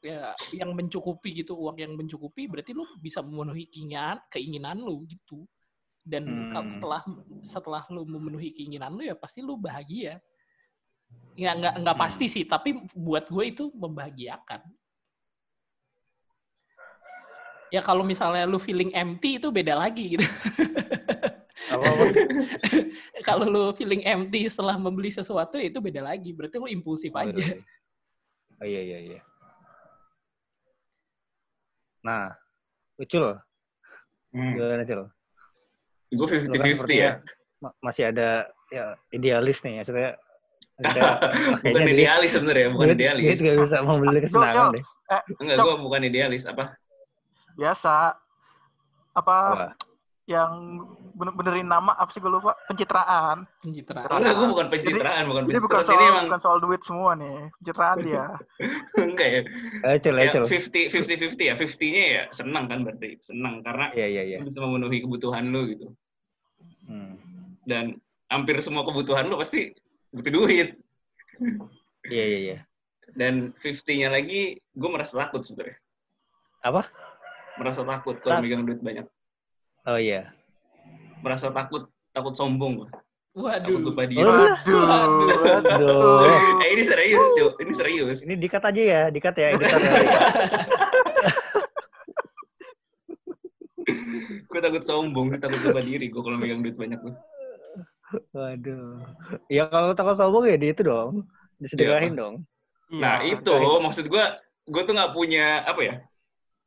ya 0.05 0.37
yang 0.53 0.71
mencukupi 0.77 1.43
gitu 1.43 1.57
uang 1.57 1.77
yang 1.81 1.93
mencukupi 1.97 2.47
berarti 2.47 2.77
lu 2.77 2.85
bisa 3.01 3.25
memenuhi 3.25 3.67
keinginan 3.67 4.21
keinginan 4.29 4.79
lu 4.79 5.03
gitu 5.09 5.43
dan 6.07 6.47
kalau 6.53 6.69
Hmm. 6.69 6.75
setelah 6.77 7.03
setelah 7.43 7.83
lu 7.91 8.07
memenuhi 8.07 8.55
keinginan 8.55 8.95
lu 8.95 9.03
ya 9.03 9.17
pasti 9.19 9.43
lu 9.43 9.59
bahagia 9.59 10.21
nggak 11.37 11.55
nggak 11.59 11.75
nggak 11.83 11.97
Hmm. 11.97 12.05
pasti 12.07 12.27
sih 12.29 12.45
tapi 12.47 12.77
buat 12.95 13.27
gue 13.27 13.45
itu 13.51 13.65
membahagiakan 13.75 14.63
ya 17.75 17.83
kalau 17.83 18.07
misalnya 18.07 18.47
lu 18.47 18.63
feeling 18.63 18.95
empty 18.95 19.43
itu 19.43 19.51
beda 19.51 19.75
lagi 19.75 20.15
gitu. 20.17 20.23
Kalau 23.27 23.51
lu 23.51 23.75
feeling 23.75 24.07
empty 24.07 24.47
setelah 24.47 24.79
membeli 24.79 25.11
sesuatu 25.11 25.59
ya 25.59 25.67
itu 25.67 25.83
beda 25.83 25.99
lagi. 25.99 26.31
Berarti 26.31 26.63
lu 26.63 26.71
impulsif 26.71 27.11
Oh, 27.11 27.21
aja. 27.27 27.59
Oh 28.63 28.67
iya 28.67 28.81
iya 28.87 28.99
iya. 29.03 29.21
Nah, 32.07 32.31
Ucul, 32.97 33.35
Hmm. 34.31 34.55
gimana 34.55 34.87
Cul? 34.87 35.03
Gue 36.09 36.23
Lu 36.23 36.27
kan 36.31 36.39
50-50 36.39 36.95
ya. 36.95 37.13
masih 37.83 38.09
ada 38.09 38.47
ya 38.71 38.95
idealis 39.11 39.59
nih, 39.61 39.83
maksudnya. 39.83 40.15
bukan 41.67 41.83
duit- 41.83 41.97
idealis 41.99 42.31
sebenarnya, 42.31 42.67
bukan 42.71 42.87
duit, 42.87 42.99
idealis. 43.01 43.25
Duit 43.27 43.39
gak 43.43 43.57
bisa 43.59 43.77
membeli 43.83 44.19
kesenangan 44.23 44.55
Cul, 44.55 44.75
deh. 44.77 44.85
Enggak, 45.41 45.57
Cok. 45.59 45.65
gue 45.67 45.77
bukan 45.83 46.01
idealis. 46.05 46.43
Apa? 46.45 46.65
Biasa. 47.57 47.95
Apa 49.13 49.35
Apa? 49.51 49.67
Yang 50.27 50.83
bener 51.15 51.33
benerin 51.39 51.71
nama 51.71 51.95
apa 51.95 52.11
sih 52.11 52.19
gue 52.19 52.29
lupa? 52.29 52.59
Pencitraan. 52.67 53.47
Pencitraan. 53.63 54.19
Enggak, 54.19 54.35
gue 54.35 54.47
bukan 54.51 54.67
pencitraan, 54.75 55.23
bukan 55.31 55.43
Jadi 55.47 55.61
bukan 55.63 55.77
pencitraan. 55.81 55.87
Ini 55.87 56.03
soal 56.03 56.13
emang 56.13 56.27
bukan 56.27 56.43
soal 56.43 56.59
duit 56.59 56.83
semua 56.83 57.11
nih. 57.15 57.37
Pencitraan 57.63 57.99
dia. 58.03 58.25
enggak 59.07 59.29
ya. 59.31 59.41
Ya. 59.87 60.43
50 60.43 60.83
50 60.83 61.39
50 61.39 61.49
ya. 61.49 61.55
50-nya 61.55 62.05
ya 62.11 62.23
senang 62.35 62.65
kan 62.67 62.79
berarti. 62.83 63.11
Senang 63.23 63.55
karena 63.63 63.87
Iya 63.95 64.07
iya 64.11 64.23
iya. 64.35 64.39
lu 64.43 64.51
bisa 64.51 64.59
memenuhi 64.61 64.99
kebutuhan 65.07 65.45
lu 65.55 65.63
gitu. 65.71 65.87
Hmm. 66.91 67.15
Dan 67.63 68.03
hampir 68.27 68.59
semua 68.59 68.83
kebutuhan 68.83 69.31
lu 69.31 69.39
pasti 69.39 69.71
butuh 70.11 70.33
duit. 70.35 70.69
Iya 72.07 72.23
iya 72.23 72.39
iya. 72.39 72.59
Dan 73.19 73.51
50-nya 73.59 74.15
lagi 74.15 74.63
gue 74.63 74.91
merasa 74.95 75.19
takut 75.19 75.43
sebenarnya. 75.43 75.75
Apa? 76.63 76.87
Merasa 77.59 77.83
takut 77.83 78.23
kalau 78.23 78.47
megang 78.47 78.63
duit 78.63 78.79
banyak. 78.79 79.11
Oh 79.87 79.99
iya. 79.99 80.35
Merasa 81.23 81.51
takut 81.51 81.87
takut 82.11 82.35
sombong 82.35 82.83
gua. 82.83 82.89
Takut 82.91 83.05
Waduh. 83.37 83.79
lupa 83.93 84.03
diri. 84.09 84.25
Oh, 84.25 84.33
Waduh. 84.33 84.85
Aduh. 85.61 86.61
Eh 86.65 86.69
ini 86.73 86.83
serius, 86.83 87.27
cuy. 87.37 87.53
Ini 87.63 87.73
serius. 87.77 88.19
Ini 88.25 88.35
dikat 88.35 88.65
aja 88.65 88.81
ya, 88.83 89.03
dikat 89.13 89.35
ya, 89.37 89.47
editor. 89.53 89.81
Gue 94.47 94.61
takut 94.65 94.83
sombong, 94.83 95.31
gue 95.31 95.39
takut 95.39 95.61
lupa 95.63 95.85
diri 95.85 96.09
gue 96.09 96.23
kalau 96.23 96.39
megang 96.41 96.65
duit 96.65 96.75
banyak 96.75 96.97
tuh. 96.97 97.15
Waduh. 98.33 99.05
Ya 99.53 99.69
kalau 99.69 99.93
takut 99.93 100.17
sombong 100.17 100.49
ya 100.49 100.57
di 100.57 100.73
itu 100.73 100.83
dong. 100.83 101.29
Disedekahin 101.61 102.17
dong. 102.17 102.35
Iya, 102.89 103.01
Nah 103.03 103.17
itu 103.21 103.53
kayak- 103.53 103.83
maksud 103.85 104.07
gue, 104.09 104.25
gue 104.67 104.83
tuh 104.87 104.95
nggak 104.97 105.13
punya 105.13 105.61
apa 105.67 105.81
ya, 105.83 105.95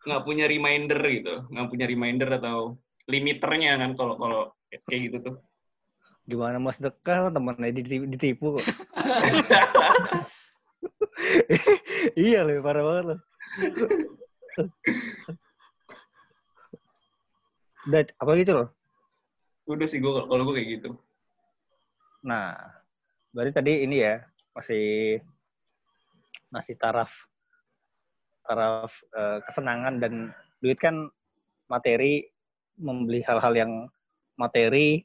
nggak 0.06 0.24
punya 0.24 0.46
reminder 0.46 1.00
gitu, 1.02 1.34
nggak 1.50 1.68
punya 1.72 1.86
reminder 1.88 2.30
atau 2.38 2.78
limiternya 3.10 3.82
kan 3.82 3.92
kalau 3.98 4.16
kalau 4.22 4.42
kayak 4.70 5.10
gitu 5.10 5.18
tuh. 5.20 5.36
Gimana 6.30 6.62
mau 6.62 6.70
sedekah 6.70 7.34
temennya 7.34 7.74
ditipu, 7.74 8.06
ditipu 8.06 8.46
kok. 8.62 8.66
iya 12.30 12.46
loh, 12.46 12.62
parah 12.62 12.84
banget 12.86 13.06
loh. 13.10 13.20
Udah, 17.90 18.02
apa 18.22 18.32
gitu 18.38 18.52
loh? 18.54 18.68
Udah 19.66 19.88
sih 19.90 19.98
gue 19.98 20.12
kalau 20.14 20.46
gue 20.46 20.56
kayak 20.62 20.70
gitu. 20.78 20.90
Nah, 22.22 22.54
berarti 23.34 23.52
tadi 23.58 23.74
ini 23.90 24.06
ya, 24.06 24.22
masih 24.54 25.18
masih 26.54 26.78
taraf 26.78 27.10
taraf 28.46 28.94
eh, 29.14 29.38
kesenangan 29.46 30.02
dan 30.02 30.14
duit 30.62 30.78
kan 30.82 31.10
materi 31.70 32.26
membeli 32.80 33.20
hal-hal 33.28 33.54
yang 33.54 33.72
materi 34.40 35.04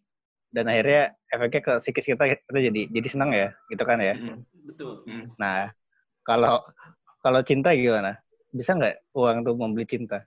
dan 0.54 0.70
akhirnya 0.70 1.12
efeknya 1.28 1.60
ke 1.66 1.72
psikis 1.82 2.06
kita 2.14 2.24
kita 2.30 2.60
jadi 2.70 2.82
jadi 2.94 3.08
senang 3.10 3.30
ya 3.34 3.50
gitu 3.68 3.82
kan 3.82 3.98
ya 3.98 4.14
Mm, 4.14 4.38
Betul. 4.70 5.02
mm. 5.04 5.34
nah 5.36 5.68
kalau 6.22 6.62
kalau 7.20 7.40
cinta 7.42 7.74
gimana 7.74 8.16
bisa 8.54 8.78
nggak 8.78 9.02
uang 9.12 9.42
tuh 9.42 9.54
membeli 9.58 9.84
cinta 9.84 10.22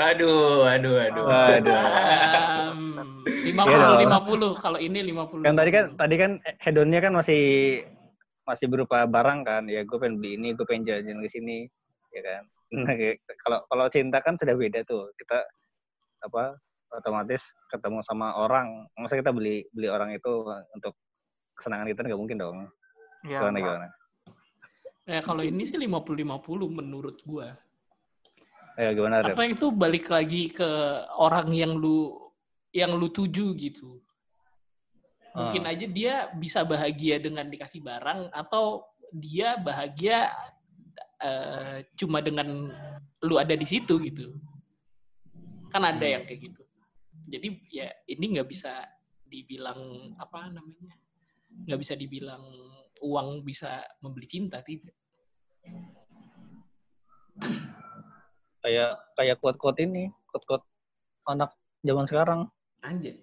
Aduh, 0.00 0.64
aduh, 0.64 0.96
aduh. 0.96 1.24
Waduh. 1.28 1.76
Lima 3.44 3.62
Iya 3.68 3.76
puluh 3.76 4.00
lima 4.00 4.18
puluh. 4.24 4.52
Kalau 4.56 4.78
ini 4.80 5.04
lima 5.04 5.28
puluh. 5.28 5.44
kan 5.44 5.52
tadi 5.52 5.70
kan 5.76 5.84
tadi 5.92 6.14
kan 6.16 6.30
hedonnya 6.64 7.00
kan 7.04 7.12
masih 7.12 7.42
masih 8.48 8.66
berupa 8.66 9.04
barang 9.04 9.44
kan 9.44 9.62
ya 9.68 9.84
gue 9.84 9.98
pengen 10.00 10.18
beli 10.18 10.40
ini 10.40 10.48
gue 10.56 10.64
pengen 10.64 10.88
jalan-jalan 10.88 11.20
ke 11.22 11.30
sini 11.30 11.58
ya 12.10 12.20
kan 12.24 12.42
nah, 12.74 12.94
kalau 13.46 13.58
kalau 13.70 13.86
cinta 13.92 14.18
kan 14.24 14.34
sudah 14.34 14.56
beda 14.58 14.82
tuh 14.88 15.12
kita 15.20 15.38
apa 16.20 16.56
otomatis 16.90 17.42
ketemu 17.70 18.02
sama 18.02 18.34
orang 18.36 18.86
masa 18.98 19.16
kita 19.16 19.30
beli 19.30 19.64
beli 19.70 19.88
orang 19.88 20.10
itu 20.12 20.42
untuk 20.74 20.94
kesenangan 21.54 21.86
kita 21.88 22.00
nggak 22.06 22.20
mungkin 22.20 22.38
dong 22.38 22.58
Iya, 23.20 23.52
gimana 23.52 23.88
Ya 25.04 25.20
kalau 25.26 25.42
ini 25.42 25.66
sih 25.66 25.74
50-50 25.74 26.70
menurut 26.70 27.18
gua. 27.26 27.52
ayo 28.78 28.94
gimana? 28.94 29.20
Karena 29.20 29.46
itu 29.50 29.66
balik 29.74 30.06
lagi 30.06 30.48
ke 30.48 30.70
orang 31.18 31.50
yang 31.50 31.74
lu 31.74 32.14
yang 32.70 32.94
lu 32.94 33.10
tuju 33.10 33.52
gitu. 33.58 33.98
Mungkin 35.34 35.66
Ah. 35.66 35.74
aja 35.74 35.86
dia 35.90 36.14
bisa 36.32 36.62
bahagia 36.62 37.18
dengan 37.18 37.44
dikasih 37.50 37.82
barang 37.82 38.30
atau 38.30 38.86
dia 39.10 39.58
bahagia 39.58 40.30
eh, 41.20 41.84
cuma 41.98 42.22
dengan 42.24 42.70
lu 43.20 43.34
ada 43.36 43.52
di 43.52 43.66
situ 43.66 43.98
gitu. 44.00 44.32
Kan 45.70 45.82
ada 45.86 46.02
yang 46.06 46.26
kayak 46.26 46.40
gitu. 46.50 46.62
Jadi 47.30 47.48
ya 47.70 47.86
ini 48.10 48.24
nggak 48.36 48.48
bisa 48.50 48.84
dibilang 49.26 50.12
apa 50.18 50.50
namanya? 50.50 50.98
nggak 51.50 51.80
bisa 51.82 51.98
dibilang 51.98 52.42
uang 53.02 53.42
bisa 53.42 53.82
membeli 54.02 54.26
cinta 54.30 54.62
tidak. 54.62 54.94
kayak 58.60 58.92
kayak 59.16 59.36
quote-quote 59.40 59.80
ini 59.80 60.12
quote-quote 60.28 60.64
anak 61.26 61.56
zaman 61.80 62.04
sekarang 62.04 62.40
Anjir. 62.84 63.16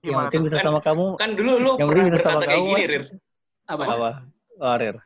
yang 0.00 0.24
Gimana 0.24 0.24
penting 0.32 0.42
bisa 0.48 0.56
Kan- 0.60 0.66
sama 0.72 0.80
kamu 0.80 1.06
Kan 1.20 1.30
dulu 1.36 1.52
lu 1.60 1.72
Yang 1.76 1.88
pernah 1.88 2.04
penting 2.04 2.08
bisa 2.16 2.24
sama 2.24 2.40
kamu, 2.40 2.64
gini, 2.64 2.72
Mas. 2.72 2.88
Rir. 2.88 3.04
Apa? 3.68 3.84
apa 3.84 4.10
oh, 4.56 4.74
Rir. 4.80 4.96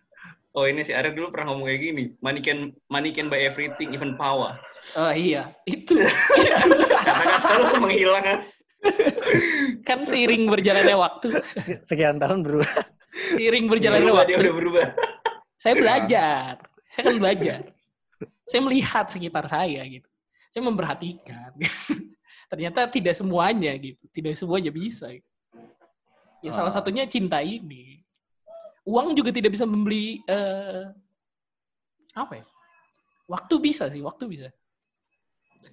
Oh 0.52 0.68
ini 0.68 0.84
si 0.84 0.92
Arir 0.92 1.16
dulu 1.16 1.32
pernah 1.32 1.52
ngomong 1.52 1.64
kayak 1.64 1.80
gini. 1.80 2.04
Money 2.20 2.40
can, 2.44 2.58
money 2.92 3.08
can 3.08 3.32
buy 3.32 3.40
everything, 3.40 3.96
even 3.96 4.20
power. 4.20 4.60
Oh 4.94 5.08
iya, 5.08 5.48
itu. 5.64 5.96
Kata-kata 7.00 7.46
lu 7.56 7.62
tuh 7.72 7.80
menghilang 7.80 8.24
kan? 8.24 8.38
kan 9.86 10.02
seiring 10.02 10.50
berjalannya 10.50 10.96
waktu, 10.98 11.38
sekian 11.86 12.18
tahun 12.18 12.42
berubah 12.42 12.66
seiring 13.38 13.70
berjalannya 13.70 14.02
berubah, 14.10 14.18
waktu. 14.26 14.30
dia 14.34 14.38
udah 14.42 14.54
berubah. 14.58 14.86
Saya 15.54 15.74
belajar. 15.78 16.50
Saya 16.90 17.02
kan 17.06 17.16
belajar. 17.22 17.58
Saya 18.44 18.60
melihat 18.66 19.06
sekitar 19.06 19.46
saya 19.46 19.80
gitu. 19.86 20.08
Saya 20.50 20.62
memperhatikan. 20.66 21.54
Ternyata 22.50 22.90
tidak 22.90 23.14
semuanya 23.14 23.70
gitu. 23.78 24.02
Tidak 24.10 24.34
semuanya 24.34 24.74
bisa. 24.74 25.08
gitu. 25.14 25.28
Ya 26.42 26.50
salah 26.50 26.74
Ah. 26.74 26.82
satunya 26.82 27.06
cinta 27.06 27.38
ini. 27.40 28.01
Uang 28.82 29.14
juga 29.14 29.30
tidak 29.30 29.54
bisa 29.54 29.62
membeli 29.62 30.18
eh, 30.26 30.90
apa 32.12 32.42
ya? 32.42 32.44
Waktu 33.30 33.54
bisa 33.58 33.86
sih, 33.86 34.02
waktu 34.02 34.24
bisa. 34.26 34.48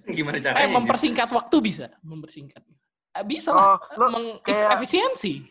Gimana 0.06 0.38
Eh, 0.38 0.42
caranya? 0.42 0.70
mempersingkat 0.72 1.28
waktu 1.28 1.56
bisa, 1.60 1.86
mempersingkat. 2.00 2.62
Eh, 3.10 3.24
Bisa 3.26 3.50
lah, 3.50 3.74
Oh, 3.74 3.78
lu 3.98 4.06
meng 4.08 4.26
kayak- 4.40 4.78
efisiensi. 4.78 5.42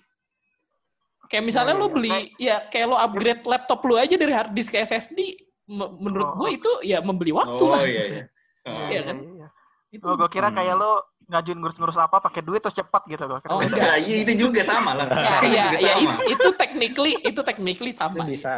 Kayak 1.27 1.45
misalnya 1.45 1.75
Ya, 1.75 1.79
lo 1.79 1.85
ya, 1.85 1.93
beli, 1.93 2.15
ya 2.41 2.55
kayak 2.65 2.87
lo 2.89 2.97
upgrade 2.97 3.43
laptop 3.45 3.79
lo 3.85 3.93
aja 3.93 4.15
dari 4.15 4.33
hard 4.33 4.55
disk 4.55 4.73
ke 4.73 4.81
SSD, 4.81 5.19
me- 5.67 5.93
menurut 5.99 6.33
Oh. 6.33 6.35
gue 6.41 6.57
itu 6.57 6.71
ya 6.81 7.03
membeli 7.03 7.29
waktu 7.29 7.61
Oh 7.61 7.69
lah. 7.69 7.83
iya 7.85 8.03
iya. 8.07 8.23
Oh. 8.65 8.87
Iya 8.89 9.01
kan? 9.05 9.17
iya. 9.21 9.47
Itu. 9.91 10.03
Oh, 10.07 10.15
gue 10.17 10.29
kira 10.31 10.49
Hmm. 10.49 10.57
kayak 10.57 10.75
lu 10.79 10.93
ngajuin 11.29 11.57
ngurus-ngurus 11.57 11.93
apa 11.95 12.17
pakai 12.19 12.41
duit 12.41 12.57
terus 12.57 12.73
cepat 12.73 13.05
gitu 13.05 13.21
gue. 13.23 13.37
Oh, 13.45 13.61
enggak. 13.61 13.77
Nah, 13.77 13.97
iya 13.97 14.15
itu 14.25 14.33
juga 14.35 14.65
sama 14.65 14.97
lah. 14.97 15.05
Ya, 15.13 15.37
Itu 15.37 15.47
ya, 15.47 15.63
juga 15.63 15.77
ya 15.77 15.93
sama. 15.93 16.01
itu, 16.01 16.15
itu 16.27 16.49
technically, 16.57 17.13
itu 17.21 17.41
technically 17.45 17.91
itu 17.91 17.99
sama. 18.01 18.23
bisa 18.25 18.25
bisa, 18.25 18.53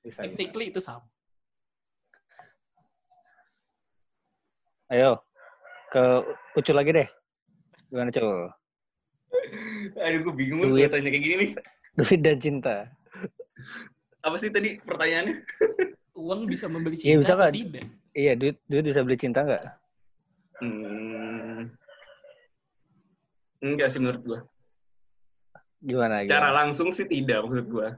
bisa. 0.00 0.20
Technically 0.22 0.66
itu 0.70 0.78
sama. 0.78 1.02
ayo 4.86 5.18
ke 5.90 6.02
ucul 6.54 6.78
lagi 6.78 6.94
deh 6.94 7.08
gimana 7.88 8.06
cul 8.08 8.54
Aduh, 9.98 10.20
gue 10.22 10.34
bingung 10.36 10.62
Duit. 10.62 10.86
gue 10.86 10.94
tanya 10.94 11.10
kayak 11.10 11.18
gini 11.20 11.34
nih. 11.36 11.50
duit 11.96 12.20
dan 12.22 12.38
cinta 12.38 12.76
Apa 14.22 14.38
sih 14.38 14.46
tadi 14.46 14.78
pertanyaannya? 14.78 15.42
Uang 16.14 16.46
bisa 16.46 16.66
membeli 16.66 16.94
Iya, 16.96 17.18
cinta 17.18 17.18
bisa 17.18 17.32
atau 17.34 17.42
kan? 17.42 17.50
tidak? 17.50 17.86
iya 18.14 18.32
duit 18.32 18.56
duit 18.64 18.84
bisa 18.86 19.02
beli 19.02 19.18
cinta 19.18 19.42
nggak 19.42 19.64
Hmm. 20.56 21.25
Enggak 23.62 23.88
sih 23.88 24.00
menurut 24.00 24.22
gue. 24.22 24.40
gimana 25.78 26.20
Secara 26.20 26.50
gimana? 26.50 26.58
langsung 26.64 26.88
sih 26.90 27.04
tidak 27.04 27.44
maksud 27.44 27.66
gue. 27.68 27.88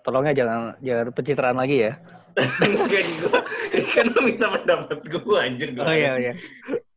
tolongnya 0.00 0.32
jangan 0.32 0.60
jangan 0.78 1.06
pencitraan 1.12 1.58
lagi 1.58 1.76
ya 1.84 1.92
Enggak 2.64 3.04
gue. 3.18 3.38
Kan 3.92 4.06
lu 4.14 4.20
minta 4.24 4.46
pendapat 4.48 4.98
gue 5.02 5.36
anjir 5.36 5.68
gue. 5.74 5.82
oh 5.82 5.90
iya 5.90 6.14
iya 6.16 6.32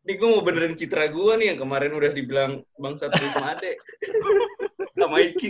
Ini 0.02 0.12
gue 0.18 0.28
mau 0.28 0.42
benerin 0.42 0.74
citra 0.74 1.10
gue 1.10 1.32
nih 1.38 1.54
yang 1.54 1.58
kemarin 1.60 1.92
udah 1.92 2.10
dibilang 2.10 2.52
bangsa 2.74 3.06
Wisma 3.08 3.54
Ade. 3.54 3.78
Sama 4.94 5.18
Iki. 5.22 5.48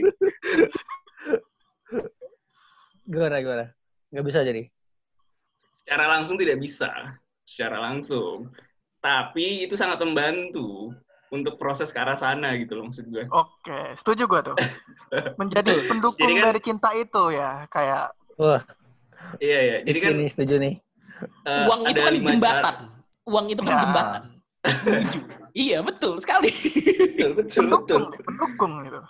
Gimana, 3.03 3.41
gimana? 3.41 3.67
Nggak 4.13 4.25
bisa 4.29 4.41
jadi. 4.45 4.63
Secara 5.81 6.05
langsung 6.09 6.37
tidak 6.37 6.61
bisa. 6.61 6.91
Secara 7.45 7.81
langsung. 7.81 8.53
Tapi 9.01 9.67
itu 9.67 9.75
sangat 9.75 9.99
membantu 10.01 10.93
untuk 11.33 11.57
proses 11.57 11.89
ke 11.89 11.97
arah 11.97 12.15
sana 12.15 12.53
gitu 12.61 12.77
loh 12.77 12.93
maksud 12.93 13.09
gue. 13.09 13.25
Oke, 13.33 13.97
setuju 13.97 14.29
gue 14.29 14.41
tuh. 14.53 14.57
Menjadi 15.41 15.73
pendukung 15.89 16.29
Jadi 16.29 16.33
kan- 16.37 16.47
dari 16.53 16.61
cinta 16.61 16.89
itu 16.93 17.33
ya, 17.33 17.65
kayak 17.73 18.13
Wah, 18.37 18.61
Iya, 19.41 19.59
iya. 19.65 19.77
Jadi 19.85 19.99
kan 19.99 20.11
ini 20.13 20.27
setuju 20.29 20.55
nih. 20.61 20.75
eh, 21.49 21.65
Uang 21.65 21.81
itu 21.89 22.01
kan 22.01 22.13
lima 22.13 22.31
jembatan. 22.31 22.61
cara. 22.61 22.73
Uang 23.25 23.47
itu 23.49 23.61
kan 23.65 23.75
Ya. 23.75 23.81
jembatan. 23.81 24.23
Menuju. 24.85 25.21
iya, 25.65 25.79
betul 25.81 26.13
sekali. 26.21 26.51
Betul, 26.53 27.31
betul, 27.33 27.65
betul. 27.73 28.01
pendukung, 28.05 28.05
pendukung 28.29 28.73
gitu. 28.85 29.01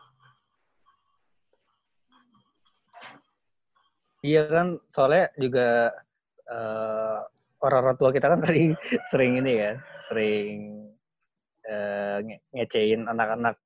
Iya 4.23 4.43
kan, 4.47 4.67
soalnya 4.95 5.35
juga 5.35 5.91
eh, 6.47 7.19
orang-orang 7.59 7.97
tua 7.99 8.11
kita 8.15 8.27
kan 8.31 8.39
tadi 8.39 8.71
sering 9.11 9.43
ini 9.43 9.53
ya, 9.59 9.73
sering 10.07 10.87
eh, 11.63 12.17
nge- 12.21 12.43
ngecein 12.53 13.01
anak-anak, 13.07 13.57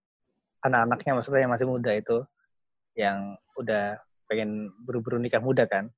anak-anaknya 0.60 1.12
maksudnya 1.14 1.40
yang 1.44 1.52
masih 1.52 1.66
muda 1.66 1.90
itu, 1.92 2.18
yang 2.94 3.18
udah 3.56 3.96
pengen 4.26 4.72
buru-buru 4.82 5.16
nikah 5.16 5.40
muda 5.40 5.64
kan. 5.64 5.88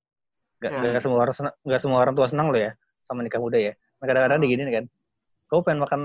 Gak, 0.59 0.75
Ya. 0.75 0.99
gak 0.99 1.03
semua 1.03 1.23
orang 1.23 1.35
gak 1.63 1.81
semua 1.81 1.99
orang 2.03 2.15
tua 2.15 2.27
senang 2.27 2.51
loh 2.51 2.59
ya 2.59 2.75
sama 3.03 3.23
nikah 3.23 3.39
muda 3.39 3.57
ya. 3.57 3.73
Nah, 3.99 4.07
kadang-kadang 4.07 4.39
Hmm. 4.39 4.47
digini 4.47 4.71
kan, 4.71 4.85
kau 5.47 5.63
pengen 5.63 5.81
makan 5.83 6.01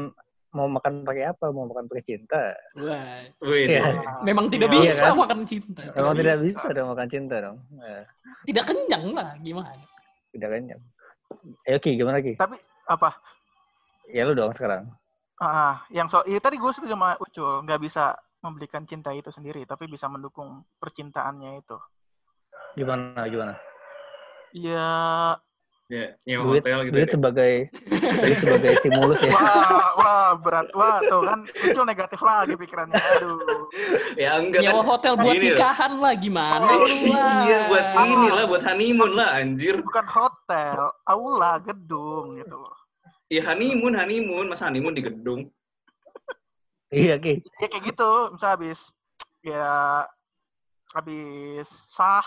mau 0.53 0.69
makan 0.69 1.01
pakai 1.01 1.25
apa? 1.25 1.49
Mau 1.49 1.65
makan 1.65 1.89
pakai 1.89 2.05
cinta? 2.05 2.53
Wah, 2.77 3.25
Iya. 3.41 3.81
memang 4.21 4.45
tidak 4.47 4.69
Iya 4.69 4.85
bisa 4.85 5.09
kan? 5.09 5.17
makan 5.17 5.39
cinta. 5.43 5.81
Emang 5.91 6.13
tidak 6.13 6.37
bisa 6.41 6.67
dong 6.69 6.89
makan 6.93 7.07
cinta 7.09 7.35
dong. 7.41 7.57
Nah, 7.73 8.05
Tidak 8.45 8.63
kenyang 8.63 9.05
lah, 9.17 9.33
gimana? 9.39 9.73
tidak 10.29 10.49
kenyang. 10.51 10.81
Ayo 11.65 11.77
Ki, 11.79 11.97
gimana 11.97 12.21
Ki? 12.21 12.37
Tapi 12.37 12.55
apa? 12.85 13.09
Ya 14.09 14.23
lu 14.23 14.33
dong 14.33 14.53
sekarang. 14.53 14.85
Ah, 15.43 15.83
yang 15.91 16.07
so, 16.07 16.23
iya 16.23 16.39
tadi 16.39 16.55
gue 16.55 16.71
setuju 16.71 16.95
sama 16.95 17.19
Ucul, 17.19 17.67
nggak 17.67 17.81
bisa 17.83 18.15
membelikan 18.39 18.87
cinta 18.87 19.11
itu 19.11 19.27
sendiri, 19.27 19.67
tapi 19.67 19.91
bisa 19.91 20.07
mendukung 20.07 20.63
percintaannya 20.79 21.59
itu. 21.59 21.75
Gimana, 22.79 23.27
gimana? 23.27 23.59
Ya, 24.55 25.35
Ya, 25.91 26.15
nyewa 26.23 26.55
duit, 26.55 26.63
hotel 26.63 26.79
gitu. 26.87 26.93
duit 26.95 27.09
ya. 27.11 27.13
sebagai 27.19 27.51
duit 28.23 28.39
sebagai 28.39 28.71
stimulus 28.79 29.19
ya. 29.19 29.29
wah, 29.35 29.87
wah 29.99 30.29
berat, 30.39 30.71
wah 30.71 31.03
tuh 31.03 31.21
kan 31.27 31.39
Ucul 31.43 31.83
negatif 31.83 32.19
lagi 32.23 32.55
pikirannya. 32.55 32.95
Aduh, 32.95 33.67
Ya 34.15 34.39
enggak 34.39 34.63
Nyewa 34.63 34.79
kan. 34.79 34.87
hotel 34.95 35.13
buat 35.19 35.35
Gini 35.35 35.51
nikahan 35.51 35.93
lah, 35.99 36.13
gimana? 36.15 36.71
Oh, 36.71 36.87
lah? 36.87 37.43
Iya, 37.43 37.59
buat 37.67 37.87
ini 37.99 38.27
lah, 38.31 38.45
buat 38.47 38.63
honeymoon 38.63 39.11
lah, 39.11 39.29
anjir. 39.43 39.75
bukan 39.83 40.07
hotel, 40.07 40.87
aula, 41.03 41.59
gedung 41.59 42.39
gitu. 42.39 42.63
Ya 43.33 43.41
honeymoon, 43.43 43.97
honeymoon. 43.97 44.45
Masa 44.45 44.69
honeymoon 44.69 44.93
di 44.93 45.01
gedung? 45.01 45.49
Iya 46.93 47.17
Ki. 47.17 47.41
Ya 47.57 47.67
kayak 47.67 47.83
gitu, 47.89 48.09
misal 48.29 48.53
habis 48.53 48.93
ya 49.41 50.05
habis 50.93 51.65
sah 51.89 52.21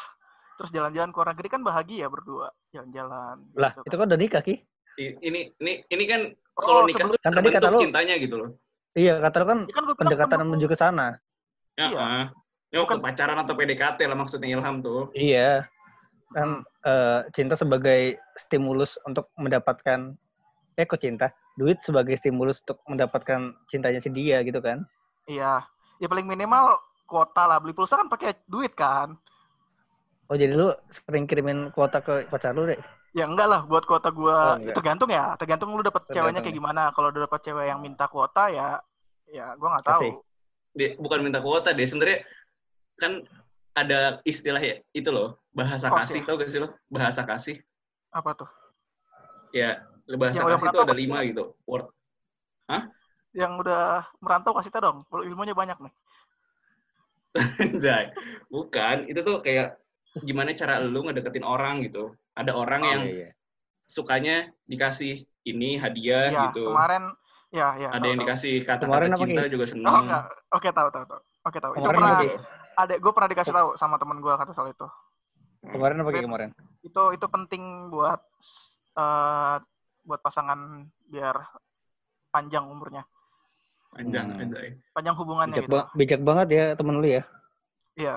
terus 0.59 0.75
jalan-jalan 0.75 1.15
ke 1.15 1.17
luar 1.17 1.29
negeri 1.31 1.49
kan 1.49 1.63
bahagia 1.63 2.11
berdua 2.11 2.51
jalan-jalan. 2.75 3.47
Lah, 3.55 3.71
gitu 3.77 3.87
itu 3.87 3.95
kan 3.95 4.07
udah 4.11 4.19
nikah 4.19 4.43
Ki. 4.43 4.59
Ini 4.99 5.55
ini 5.55 5.73
ini 5.87 6.05
kan 6.05 6.21
Oh, 6.57 6.65
kalau 6.65 6.83
nikah 6.89 7.07
Kan 7.21 7.31
tadi 7.31 7.49
kata 7.53 7.69
lu- 7.69 7.85
cintanya 7.85 8.15
gitu 8.17 8.35
loh. 8.35 8.51
Iya, 8.97 9.21
kata 9.21 9.37
lu 9.39 9.47
kan 9.47 9.59
Ya 9.63 9.75
kan 9.77 9.85
pendekatan 9.93 10.27
pendukung. 10.35 10.49
menuju 10.51 10.67
ke 10.67 10.77
sana. 10.77 11.21
Ya, 11.77 11.87
Iya. 11.87 12.01
ah. 12.01 12.27
Ya, 12.73 12.79
Bukan- 12.83 12.99
pacaran 12.99 13.39
atau 13.39 13.55
PDKT 13.55 14.03
lah 14.03 14.17
maksudnya 14.17 14.49
Ilham 14.51 14.81
tuh. 14.81 15.13
Iya. 15.13 15.69
Kan 16.33 16.65
eh, 16.83 17.21
cinta 17.31 17.55
sebagai 17.55 18.17
stimulus 18.35 18.97
untuk 19.05 19.31
mendapatkan 19.37 20.17
eh 20.77 20.85
kok 20.85 21.01
cinta? 21.01 21.33
Duit 21.57 21.81
sebagai 21.81 22.15
stimulus 22.21 22.61
untuk 22.61 22.85
mendapatkan 22.85 23.57
cintanya 23.67 24.01
si 24.01 24.13
dia 24.13 24.45
gitu 24.45 24.61
kan. 24.61 24.85
Iya. 25.25 25.65
Ya 25.97 26.07
paling 26.07 26.29
minimal 26.29 26.77
kuota 27.09 27.49
lah 27.49 27.57
beli 27.57 27.73
pulsa 27.73 27.97
kan 27.97 28.13
pakai 28.13 28.37
duit 28.45 28.77
kan. 28.77 29.17
Oh, 30.29 30.35
jadi 30.37 30.53
lu 30.53 30.69
sering 30.91 31.25
kirimin 31.25 31.71
kuota 31.73 32.03
ke 32.03 32.27
pacar 32.29 32.53
lu 32.53 32.67
deh. 32.67 32.77
Ya 33.17 33.25
enggak 33.25 33.49
lah 33.49 33.61
buat 33.65 33.89
kuota 33.89 34.13
Oh, 34.13 34.13
gua 34.13 34.61
enggak. 34.61 34.77
tergantung 34.77 35.09
ya, 35.09 35.33
tergantung 35.41 35.73
lu 35.73 35.81
dapet 35.81 36.03
ceweknya 36.13 36.43
Tergantung 36.43 36.45
kayak 36.45 36.55
ya. 36.55 36.59
gimana. 36.61 36.83
Kalau 36.93 37.09
udah 37.09 37.23
dapet 37.25 37.41
cewek 37.47 37.65
yang 37.71 37.81
minta 37.81 38.05
kuota 38.11 38.53
ya 38.53 38.69
ya 39.31 39.57
gua 39.57 39.79
nggak 39.79 39.87
tahu. 39.89 40.21
Dia, 40.77 40.93
bukan 41.01 41.25
minta 41.25 41.41
kuota 41.41 41.73
deh, 41.73 41.87
sebenarnya 41.89 42.21
kan 43.01 43.25
ada 43.73 44.21
istilah 44.29 44.61
ya 44.61 44.81
itu 44.93 45.09
loh 45.09 45.41
bahasa 45.53 45.89
Oh, 45.89 45.97
kasih 45.97 46.21
siap. 46.21 46.29
tau 46.29 46.37
gak 46.41 46.49
sih 46.49 46.61
lo 46.65 46.69
bahasa 46.89 47.21
kasih 47.29 47.61
Apa 48.09 48.33
tuh? 48.33 48.49
ya 49.53 49.85
bahasa 50.15 50.39
Yang 50.39 50.63
kasih 50.63 50.69
itu 50.71 50.81
ada 50.87 50.95
lima 50.95 51.19
gitu 51.27 51.45
word 51.67 51.91
Yang 53.37 53.53
udah 53.67 53.85
merantau 54.23 54.55
kasih 54.57 54.71
tau 54.73 54.83
dong. 54.83 54.99
Ilmunya 55.13 55.53
banyak 55.53 55.77
nih. 55.83 55.93
Anjay. 57.61 58.15
bukan 58.49 59.05
itu 59.13 59.21
tuh 59.21 59.45
kayak 59.45 59.77
gimana 60.25 60.57
cara 60.57 60.81
lu 60.81 61.05
ngedeketin 61.05 61.45
orang 61.45 61.85
gitu 61.85 62.17
ada 62.33 62.57
orang 62.57 62.81
Oh, 62.81 62.89
yang 62.89 63.03
Iya, 63.05 63.13
iya. 63.13 63.31
sukanya 63.85 64.37
dikasih 64.65 65.29
ini 65.45 65.77
hadiah 65.77 66.33
Ya, 66.33 66.43
gitu 66.49 66.73
kemarin 66.73 67.13
ya 67.53 67.77
ya. 67.77 67.89
ada 67.93 68.01
tahu, 68.01 68.09
yang 68.09 68.17
tahu. 68.17 68.25
dikasih 68.25 68.55
kata-kata 68.65 69.07
cinta 69.21 69.43
juga 69.53 69.65
Oh, 69.65 69.71
seneng 69.71 69.95
enggak. 70.09 70.25
Oke, 70.57 70.69
tahu 70.73 70.89
tahu 70.89 71.05
tahu. 71.05 71.21
Oke, 71.45 71.59
tahu. 71.61 71.73
Itu 71.77 71.81
Kemarin 71.85 71.99
pernah 72.01 72.17
apa 72.17 72.25
Ki? 72.25 72.29
ada 72.77 72.95
gue 72.97 73.13
pernah 73.13 73.29
dikasih 73.29 73.53
tahu 73.53 73.69
sama 73.77 73.97
temen 74.01 74.19
gue 74.19 74.33
kata 74.33 74.53
soal 74.57 74.69
itu. 74.73 74.87
Kemarin 75.61 75.97
apa 76.01 76.11
Ki 76.17 76.21
kemarin? 76.25 76.49
Itu 76.81 77.03
itu 77.13 77.27
penting 77.29 77.63
buat 77.93 78.21
eh 78.97 79.57
buat 80.07 80.23
pasangan 80.23 80.87
biar 81.05 81.35
panjang 82.31 82.63
umurnya, 82.65 83.03
panjang 83.91 84.27
Hmm. 84.31 84.41
anjay 84.41 84.69
panjang 84.95 85.15
hubungannya 85.15 85.53
Bijak, 85.53 85.67
gitu. 85.67 85.75
ba- 85.75 85.91
bijak 85.93 86.21
banget 86.23 86.47
ya 86.49 86.65
temen 86.73 86.97
lu 86.97 87.09
ya. 87.11 87.23
Iya. 87.97 88.17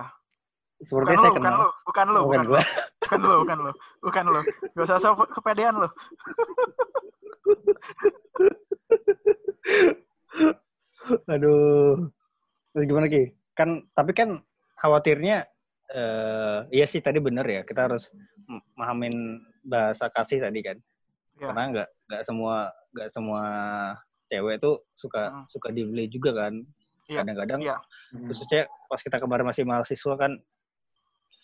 Sepertinya 0.79 1.11
Bukan 1.11 1.19
saya 1.19 1.27
lu, 1.27 1.35
bukan 1.35 1.43
kenal. 1.43 1.59
lu, 1.59 1.69
bukan 1.83 2.05
lu, 2.07 2.19
Bukan 2.19 2.23
bukan 2.23 2.39
lu, 2.39 2.49
gua. 2.49 2.63
bukan 3.01 3.19
lu, 3.19 3.33
bukan 3.41 3.57
lu, 3.59 3.71
bukan 3.99 4.23
lu. 4.29 4.41
Gak 4.71 4.85
usah 4.85 4.97
usah 4.97 5.11
kepedean 5.27 5.75
lu. 5.75 5.89
Aduh. 11.27 11.97
Terus 12.71 12.85
gimana 12.85 13.07
Ki? 13.09 13.33
Kan 13.57 13.89
tapi 13.91 14.13
kan 14.13 14.39
khawatirnya 14.79 15.43
eh 15.89 16.59
iya 16.69 16.85
sih 16.85 17.01
tadi 17.01 17.17
bener 17.17 17.43
ya. 17.43 17.61
Kita 17.65 17.89
harus 17.89 18.07
m- 18.45 18.63
mahamin 18.77 19.41
bahasa 19.65 20.07
kasih 20.07 20.39
tadi 20.39 20.61
kan. 20.61 20.77
Ya. 21.39 21.49
Karena 21.49 21.63
nggak 21.71 21.87
nggak 22.05 22.21
semua 22.23 22.55
nggak 22.91 23.09
semua 23.09 23.41
cewek 24.27 24.55
tuh 24.59 24.75
suka 24.93 25.31
Hmm. 25.31 25.45
suka 25.47 25.67
dibeli 25.71 26.05
juga 26.05 26.35
kan. 26.35 26.53
Iya, 27.09 27.25
Kadang-kadang 27.25 27.61
iya. 27.63 27.77
khususnya 28.29 28.61
pas 28.85 29.01
kita 29.01 29.17
kemarin 29.17 29.45
masih 29.45 29.65
mahasiswa 29.65 30.13
kan 30.13 30.37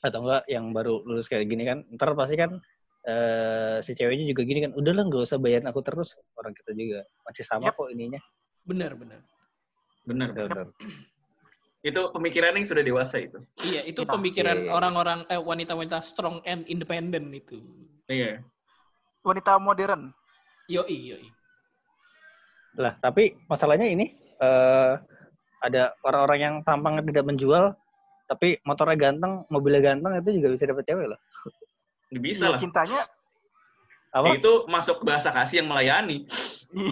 atau 0.02 0.22
enggak 0.22 0.46
yang 0.46 0.70
baru 0.70 1.02
lulus 1.02 1.26
kayak 1.26 1.50
gini 1.50 1.66
kan 1.66 1.82
ntar 1.92 2.14
pasti 2.14 2.38
kan 2.38 2.62
eh 3.06 3.82
si 3.82 3.94
ceweknya 3.94 4.30
juga 4.30 4.42
gini 4.44 4.62
kan 4.62 4.72
udahlah 4.74 5.06
nggak 5.06 5.26
usah 5.26 5.38
bayarin 5.38 5.66
aku 5.66 5.82
terus 5.82 6.14
orang 6.36 6.54
kita 6.54 6.74
juga 6.74 7.02
masih 7.24 7.42
sama 7.42 7.70
Yap. 7.70 7.78
kok 7.78 7.90
ininya 7.90 8.22
Benar, 8.62 8.94
benar. 8.94 9.22
bener 10.04 10.30
Bener, 10.34 10.50
bener. 10.50 10.68
itu 11.82 12.02
pemikiran 12.10 12.54
yang 12.54 12.66
sudah 12.66 12.82
dewasa 12.82 13.18
itu 13.20 13.38
Iya, 13.62 13.82
itu 13.86 14.02
Iya. 14.02 14.10
pemikiran 14.10 14.58
Iya. 14.60 14.70
orang-orang 14.70 15.20
eh 15.26 15.38
wanita-wanita 15.38 16.02
strong 16.02 16.42
and 16.44 16.66
independent 16.66 17.30
itu. 17.30 17.58
iya 18.08 18.42
Wanita 19.26 19.58
modern. 19.58 20.14
Yoi, 20.70 20.98
yoi. 21.14 21.28
lah 22.76 22.92
tapi 23.00 23.40
masalahnya 23.48 23.88
ini 23.88 24.12
eh 24.44 24.94
ada 25.64 25.96
orang-orang 26.04 26.40
yang 26.44 26.56
tampangnya 26.68 27.08
tidak 27.08 27.24
menjual 27.24 27.72
tapi 28.28 28.60
motornya 28.68 29.00
ganteng 29.00 29.48
mobilnya 29.48 29.80
ganteng 29.80 30.20
itu 30.20 30.44
juga 30.44 30.60
bisa 30.60 30.66
dapat 30.68 30.84
cewek 30.84 31.08
loh 31.08 31.20
bisa 32.20 32.52
Iya, 32.52 32.52
lah 32.52 32.60
cintanya 32.60 33.02
apa 34.12 34.26
Ya, 34.28 34.44
itu 34.44 34.54
masuk 34.68 35.08
bahasa 35.08 35.32
kasih 35.32 35.64
yang 35.64 35.72
melayani 35.72 36.28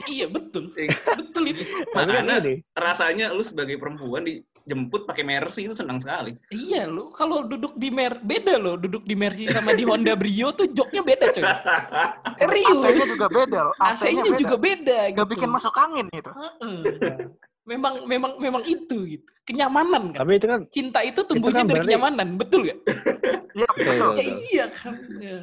Iya, 0.08 0.32
betul. 0.32 0.72
Iya. 0.80 0.96
betul 1.20 1.44
itu. 1.52 1.64
Kan 1.92 2.08
Makanya 2.08 2.40
rasanya 2.72 3.36
lu 3.36 3.44
sebagai 3.44 3.76
perempuan 3.76 4.24
dijemput 4.64 5.04
pakai 5.04 5.24
Mercy 5.24 5.68
itu 5.68 5.76
senang 5.76 6.00
sekali 6.00 6.40
Iya 6.48 6.88
lo, 6.88 7.12
kalau 7.12 7.44
duduk 7.44 7.76
di 7.76 7.88
Mer 7.88 8.16
beda 8.18 8.56
lo, 8.56 8.76
duduk 8.76 9.04
di 9.04 9.12
Mercy 9.14 9.48
sama 9.48 9.72
di 9.72 9.84
Honda 9.84 10.16
Brio 10.16 10.52
tuh 10.52 10.72
joknya 10.72 11.04
beda 11.04 11.26
coy. 11.30 11.44
Serius. 12.40 12.80
AC-nya 12.80 13.06
juga 13.06 13.28
beda 13.28 13.60
loh. 13.62 13.76
AC-nya 13.78 14.24
AC-nya 14.24 14.40
juga 14.40 14.56
beda 14.56 14.98
Gak 15.04 15.14
gitu. 15.14 15.30
bikin 15.30 15.50
masuk 15.50 15.74
angin 15.76 16.06
gitu. 16.10 16.32
Heeh. 16.32 16.78
Memang 17.64 17.94
memang 18.06 18.32
memang 18.38 18.64
itu 18.64 18.98
gitu. 19.08 19.24
Kenyamanan 19.44 20.16
kan. 20.16 20.24
tapi 20.24 20.32
itu 20.36 20.48
kan 20.48 20.60
Cinta 20.72 21.00
itu 21.00 21.20
tumbuhnya 21.22 21.64
kan 21.64 21.68
dari 21.68 21.76
berarti- 21.76 21.88
kenyamanan, 21.92 22.28
betul 22.40 22.60
gak? 22.64 22.80
Iya, 23.54 23.68
Betul, 23.70 23.92
betul. 23.92 24.14
Ya 24.16 24.24
iya 24.24 24.66
kan. 24.72 24.94
Ya. 25.20 25.38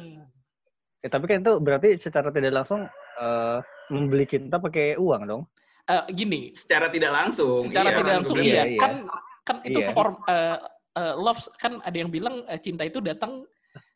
ya, 0.99 1.07
tapi 1.07 1.25
kan 1.25 1.37
itu 1.39 1.53
berarti 1.57 1.87
secara 1.95 2.29
tidak 2.29 2.51
langsung 2.51 2.81
eh, 3.15 3.57
membeli 3.89 4.25
cinta 4.25 4.57
pakai 4.57 4.97
uang 4.97 5.21
dong. 5.23 5.43
Eh, 5.83 6.03
gini, 6.13 6.53
Secara 6.53 6.87
tidak 6.87 7.11
langsung. 7.11 7.65
secara 7.65 7.89
iya, 7.89 7.97
tidak 7.97 8.05
kan, 8.07 8.17
langsung 8.21 8.37
iya, 8.37 8.45
bilang. 8.45 8.67
iya. 8.67 8.79
kan 8.79 8.91
kan 9.41 9.57
itu 9.65 9.79
Iya. 9.81 9.89
form 9.91 10.15
eh, 10.23 10.57
eh, 10.93 11.13
love 11.17 11.41
kan 11.57 11.73
ada 11.81 11.97
yang 11.97 12.07
bilang 12.07 12.45
eh, 12.45 12.59
cinta 12.59 12.85
itu 12.85 13.01
datang 13.01 13.41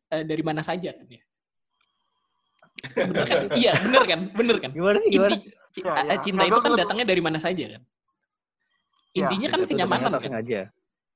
eh, 0.09 0.23
dari 0.23 0.41
mana 0.41 0.59
saja 0.59 0.89
kan 0.91 1.05
ya. 1.05 1.21
Sebenarnya 2.91 3.27
kan 3.27 3.39
iya 3.55 3.73
bener 3.79 4.03
kan 4.03 4.19
bener 4.31 4.57
kan 4.59 4.69
Gimana 4.69 4.97
sih 4.99 5.09
gimana? 5.09 5.29
inti 5.31 5.47
Iya, 5.75 5.91
eh, 5.91 6.05
iya. 6.05 6.15
cinta 6.19 6.43
itu 6.43 6.59
kan 6.59 6.71
datangnya 6.73 7.05
dari 7.05 7.21
mana 7.21 7.37
saja 7.37 7.65
kan 7.69 7.81
intinya 9.11 9.47
kan 9.47 9.59
Itu 9.61 9.69
kenyamanan 9.69 10.09
kan 10.11 10.21
sengaja. 10.21 10.61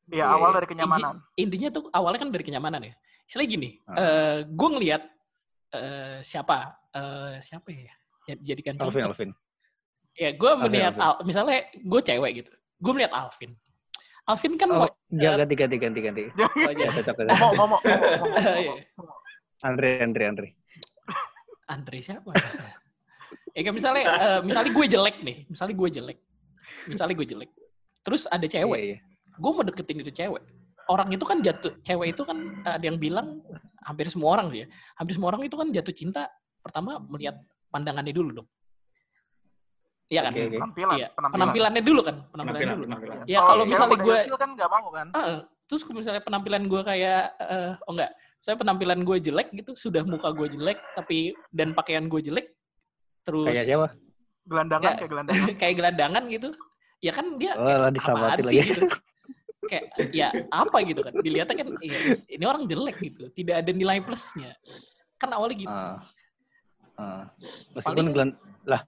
Iya, 0.07 0.15
Iya, 0.15 0.25
awal 0.25 0.49
iya. 0.49 0.55
dari 0.55 0.67
kenyamanan. 0.67 1.13
intinya 1.35 1.69
tuh 1.69 1.83
awalnya 1.91 2.19
kan 2.19 2.29
dari 2.29 2.43
kenyamanan 2.43 2.81
ya 2.83 2.93
istilah 3.23 3.45
gini 3.45 3.69
Ah. 3.85 3.95
eh 3.95 4.37
gue 4.45 4.69
ngelihat 4.69 5.01
eh, 5.71 6.17
siapa 6.21 6.57
eh, 6.91 7.33
siapa 7.41 7.69
ya 7.69 7.93
Ya- 8.25 8.41
jadikan 8.45 8.77
Alvin, 8.77 9.01
contoh 9.01 9.09
Alvin. 9.09 9.29
Ya 10.19 10.29
gue 10.35 10.51
melihat 10.67 10.93
Alvin. 10.99 11.07
Al- 11.07 11.21
misalnya 11.23 11.57
gue 11.71 12.01
cewek 12.03 12.31
gitu 12.43 12.51
gue 12.51 12.91
melihat 12.91 13.13
Alvin 13.15 13.51
Alvin 14.29 14.53
kan 14.61 14.69
Oh, 14.69 14.85
jangan 15.09 15.41
ganti 15.41 15.55
ganti 15.57 15.75
ganti 15.81 15.99
ganti. 16.05 16.21
oh, 16.37 16.69
Ya, 16.69 16.85
ya. 16.85 16.89
cocok 17.01 17.15
momo, 17.33 17.49
momo, 17.57 17.77
momo, 17.81 18.25
Iya. 18.37 18.85
momo. 18.93 19.13
Andre, 19.65 19.89
Andre, 20.05 20.23
Andre. 20.29 20.47
Andre 21.65 21.97
siapa? 21.97 22.29
ya 23.57 23.61
kayak 23.65 23.73
misalnya, 23.73 24.03
eh, 24.05 24.39
misalnya 24.45 24.69
gue 24.69 24.85
jelek 24.85 25.17
nih, 25.25 25.37
misalnya 25.49 25.75
gue 25.75 25.89
jelek, 25.89 26.17
misalnya 26.85 27.15
gue 27.17 27.27
jelek, 27.27 27.49
terus 28.05 28.29
ada 28.29 28.45
cewek, 28.45 28.77
Iya, 28.79 28.87
iya. 28.93 28.97
gue 29.33 29.51
mau 29.51 29.65
deketin 29.65 29.97
itu 30.05 30.13
cewek. 30.13 30.43
Orang 30.89 31.09
itu 31.09 31.25
kan 31.25 31.37
jatuh, 31.41 31.73
cewek 31.81 32.13
itu 32.13 32.21
kan 32.21 32.37
ada 32.65 32.85
yang 32.85 33.01
bilang, 33.01 33.41
hampir 33.81 34.13
semua 34.13 34.37
orang 34.37 34.53
sih 34.53 34.61
ya, 34.61 34.67
hampir 34.93 35.17
semua 35.17 35.33
orang 35.33 35.41
itu 35.45 35.57
kan 35.57 35.67
jatuh 35.73 35.93
cinta, 35.93 36.29
pertama 36.61 37.01
melihat 37.09 37.37
pandangannya 37.73 38.13
dulu 38.13 38.45
dong. 38.45 38.47
Iya 40.09 40.21
kan? 40.25 40.31
Oke, 40.33 40.41
oke. 40.41 40.57
Penampilan, 40.57 40.95
Iya. 40.97 41.07
penampilan. 41.13 41.37
Penampilannya 41.37 41.83
dulu 41.85 42.01
kan, 42.01 42.15
penampilannya 42.25 42.33
Penampilan, 42.33 42.75
dulu. 42.75 42.85
penampilan. 42.89 43.15
Ya 43.25 43.39
kalau 43.39 43.63
cewek 43.63 43.69
misalnya 43.71 43.97
gue, 43.99 44.17
kan 44.35 44.49
nggak 44.51 44.69
mau 44.69 44.87
kan? 44.89 45.07
Heeh. 45.13 45.39
terus 45.69 45.81
kalau 45.85 45.97
misalnya 46.01 46.17
penampilan 46.19 46.63
gue 46.65 46.81
kayak, 46.81 47.21
eh, 47.37 47.71
oh 47.79 47.93
enggak, 47.93 48.09
saya 48.39 48.57
penampilan 48.57 48.99
gue 48.99 49.17
jelek 49.21 49.53
gitu, 49.53 49.71
sudah 49.77 50.01
muka 50.01 50.33
gue 50.33 50.49
jelek, 50.49 50.81
tapi 50.97 51.17
dan 51.47 51.77
pakaian 51.77 52.01
gue 52.03 52.17
jelek, 52.19 52.57
terus 53.21 53.45
Kayak 53.47 53.65
siapa? 53.69 53.87
Gelandangan 54.43 54.81
Nggak. 54.81 54.97
kayak 54.97 55.11
gelandangan. 55.13 55.45
kayak 55.61 55.75
gelandangan 55.77 56.23
gitu 56.27 56.49
ya 56.99 57.11
kan 57.13 57.25
dia 57.37 57.53
Oh, 57.53 57.61
kayak, 57.61 57.77
apaan 57.77 57.93
diselamatin 57.93 58.43
sih 58.43 58.57
lagi. 58.57 58.67
gitu 58.67 58.83
kayak 59.63 59.83
ya 60.11 60.27
apa 60.51 60.77
gitu 60.83 60.99
kan 60.99 61.13
dilihatnya 61.15 61.55
kan 61.55 61.67
ya, 61.79 61.99
ini 62.27 62.43
orang 62.43 62.63
jelek 62.65 62.97
gitu 62.99 63.23
tidak 63.31 63.55
ada 63.61 63.71
nilai 63.71 64.01
plusnya 64.01 64.51
kan 65.15 65.29
awalnya 65.29 65.55
gitu 65.55 65.69
Ah. 65.71 66.01
Ah. 66.97 67.23
Meskipun 67.71 67.93
Paling- 68.03 68.11
gelan 68.11 68.29
lah, 68.65 68.81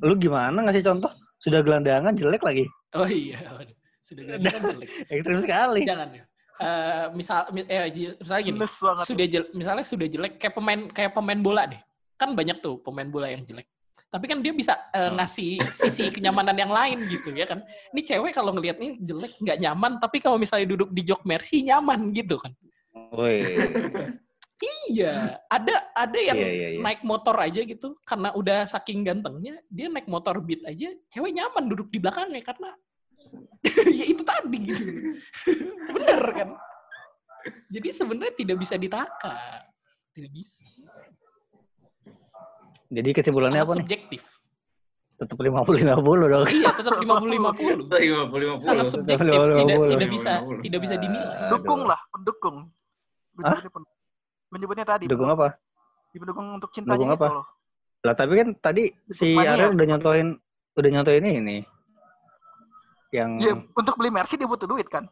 lu 0.00 0.14
gimana 0.14 0.58
ngasih 0.62 0.82
contoh? 0.82 1.12
Sudah 1.36 1.60
gelandangan 1.60 2.12
jelek 2.12 2.40
lagi. 2.40 2.64
oh 2.92 3.04
iya 3.04 3.36
waduh. 3.52 3.76
sudah 4.00 4.22
gelandangan 4.24 4.60
jelek 4.72 4.88
Ekstrim 5.08 5.38
sekali. 5.40 5.82
jangan 5.84 6.10
ya 6.12 6.24
Eh, 6.56 7.06
misal 7.12 7.52
mi- 7.52 7.68
eh, 7.68 7.84
misalnya 8.16 8.42
gini 8.42 8.58
sudah 9.04 9.26
jel- 9.28 9.52
misalnya 9.52 9.84
sudah 9.84 10.08
jelek 10.08 10.40
kayak 10.40 10.56
pemain 10.56 10.88
kayak 10.88 11.12
pemain 11.12 11.36
bola 11.36 11.68
deh 11.68 11.76
kan 12.16 12.32
banyak 12.32 12.64
tuh 12.64 12.80
pemain 12.80 13.04
bola 13.04 13.28
yang 13.28 13.44
jelek 13.44 13.68
tapi 14.08 14.24
kan 14.24 14.40
dia 14.40 14.56
bisa 14.56 14.72
Hmm. 14.88 15.20
ngasih 15.20 15.60
sisi 15.68 16.08
kenyamanan 16.16 16.56
yang 16.56 16.72
lain 16.72 17.04
gitu 17.06 17.28
ya 17.30 17.44
kan 17.44 17.60
ini 17.92 18.00
cewek 18.00 18.32
kalau 18.32 18.56
ngelihat 18.56 18.80
ini 18.80 18.96
jelek 18.98 19.36
nggak 19.36 19.58
nyaman 19.60 20.00
tapi 20.00 20.16
kalau 20.16 20.40
misalnya 20.40 20.64
duduk 20.66 20.88
di 20.90 21.04
jok 21.04 21.28
mercy 21.28 21.60
nyaman 21.60 22.08
gitu 22.10 22.40
kan 22.40 22.56
Woi. 23.12 23.44
iya 24.88 25.36
ada 25.46 25.74
ada 25.92 26.18
yang 26.18 26.36
Iya, 26.36 26.48
iya, 26.48 26.68
iya. 26.74 26.80
naik 26.80 27.04
motor 27.04 27.36
aja 27.36 27.60
gitu 27.60 28.00
karena 28.02 28.32
udah 28.32 28.64
saking 28.64 29.04
gantengnya 29.04 29.60
dia 29.68 29.86
naik 29.86 30.08
motor 30.08 30.40
beat 30.40 30.64
aja 30.64 30.88
cewek 31.08 31.32
nyaman 31.32 31.68
duduk 31.68 31.92
di 31.92 32.00
belakangnya 32.00 32.40
karena 32.40 32.72
ya 34.00 34.04
itu 34.06 34.22
tadi 34.22 34.58
gitu 34.64 34.84
bener 35.94 36.22
kan 36.32 36.48
jadi 37.68 37.88
sebenarnya 37.92 38.34
tidak 38.34 38.56
bisa 38.58 38.74
ditaka 38.74 39.36
tidak 40.12 40.32
bisa 40.32 40.64
Jadi 42.86 43.10
kesimpulannya 43.12 43.60
sangat 43.60 43.66
apa 43.66 43.74
nih? 43.74 43.80
subjektif 43.82 44.22
Tetap 45.16 45.36
50-50 45.40 46.28
dong. 46.28 46.44
iya 46.46 46.70
tetap 46.70 47.00
50 47.00 47.08
50 47.08 47.88
50 47.88 48.60
50. 48.60 48.60
sangat 48.62 48.86
subjektif 48.86 49.26
tidak 49.32 49.78
tidak 49.88 50.08
bisa 50.12 50.32
50. 50.44 50.60
tidak 50.60 50.80
bisa 50.84 50.94
dinilai. 50.94 51.36
Pendukung 51.40 51.82
lah, 51.82 52.00
pendukung. 52.12 52.56
Pen- 53.34 53.95
menyebutnya 54.48 54.84
tadi. 54.84 55.04
Dukung 55.06 55.28
apa? 55.28 55.56
Di 56.08 56.18
pendukung 56.18 56.46
untuk 56.52 56.70
cintanya 56.70 56.96
Dukung 56.96 57.10
gitu 57.12 57.20
apa? 57.20 57.28
loh. 57.34 57.46
Lah 58.02 58.14
tapi 58.14 58.32
kan 58.34 58.48
tadi 58.56 58.82
si 59.08 59.32
Mania. 59.32 59.52
Ariel 59.56 59.72
udah 59.72 59.86
nyontohin 59.86 60.28
udah 60.74 60.90
nyontohin 60.90 61.24
ini 61.24 61.58
yang 63.10 63.38
Ya, 63.38 63.54
untuk 63.72 63.96
beli 63.96 64.10
Mercy 64.10 64.34
dia 64.34 64.44
butuh 64.44 64.66
duit 64.66 64.86
kan? 64.86 65.08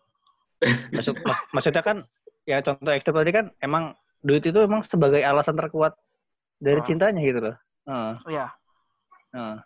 maksud 0.95 1.19
mak- 1.23 1.45
maksudnya 1.51 1.81
kan 1.81 2.07
ya 2.45 2.61
contoh 2.61 2.89
ekstrim 2.89 3.15
tadi 3.15 3.31
kan 3.31 3.51
emang 3.59 3.93
duit 4.21 4.41
itu 4.41 4.57
emang 4.57 4.81
sebagai 4.81 5.21
alasan 5.21 5.55
terkuat 5.55 5.97
dari 6.57 6.79
Ah. 6.79 6.87
cintanya 6.87 7.21
gitu 7.21 7.41
loh. 7.43 7.57
Heeh. 7.85 8.13
Iya. 8.31 8.47
heeh. 9.33 9.57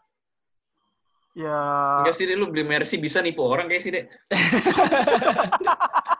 Ya, 1.38 1.54
Enggak 2.02 2.18
sih, 2.18 2.26
Dek, 2.26 2.35
lu 2.35 2.50
beli 2.50 2.66
Mercy 2.66 2.98
bisa 2.98 3.22
nipu 3.22 3.46
orang 3.46 3.70
kayak 3.70 3.78
sih, 3.78 3.94
Dek. 3.94 4.11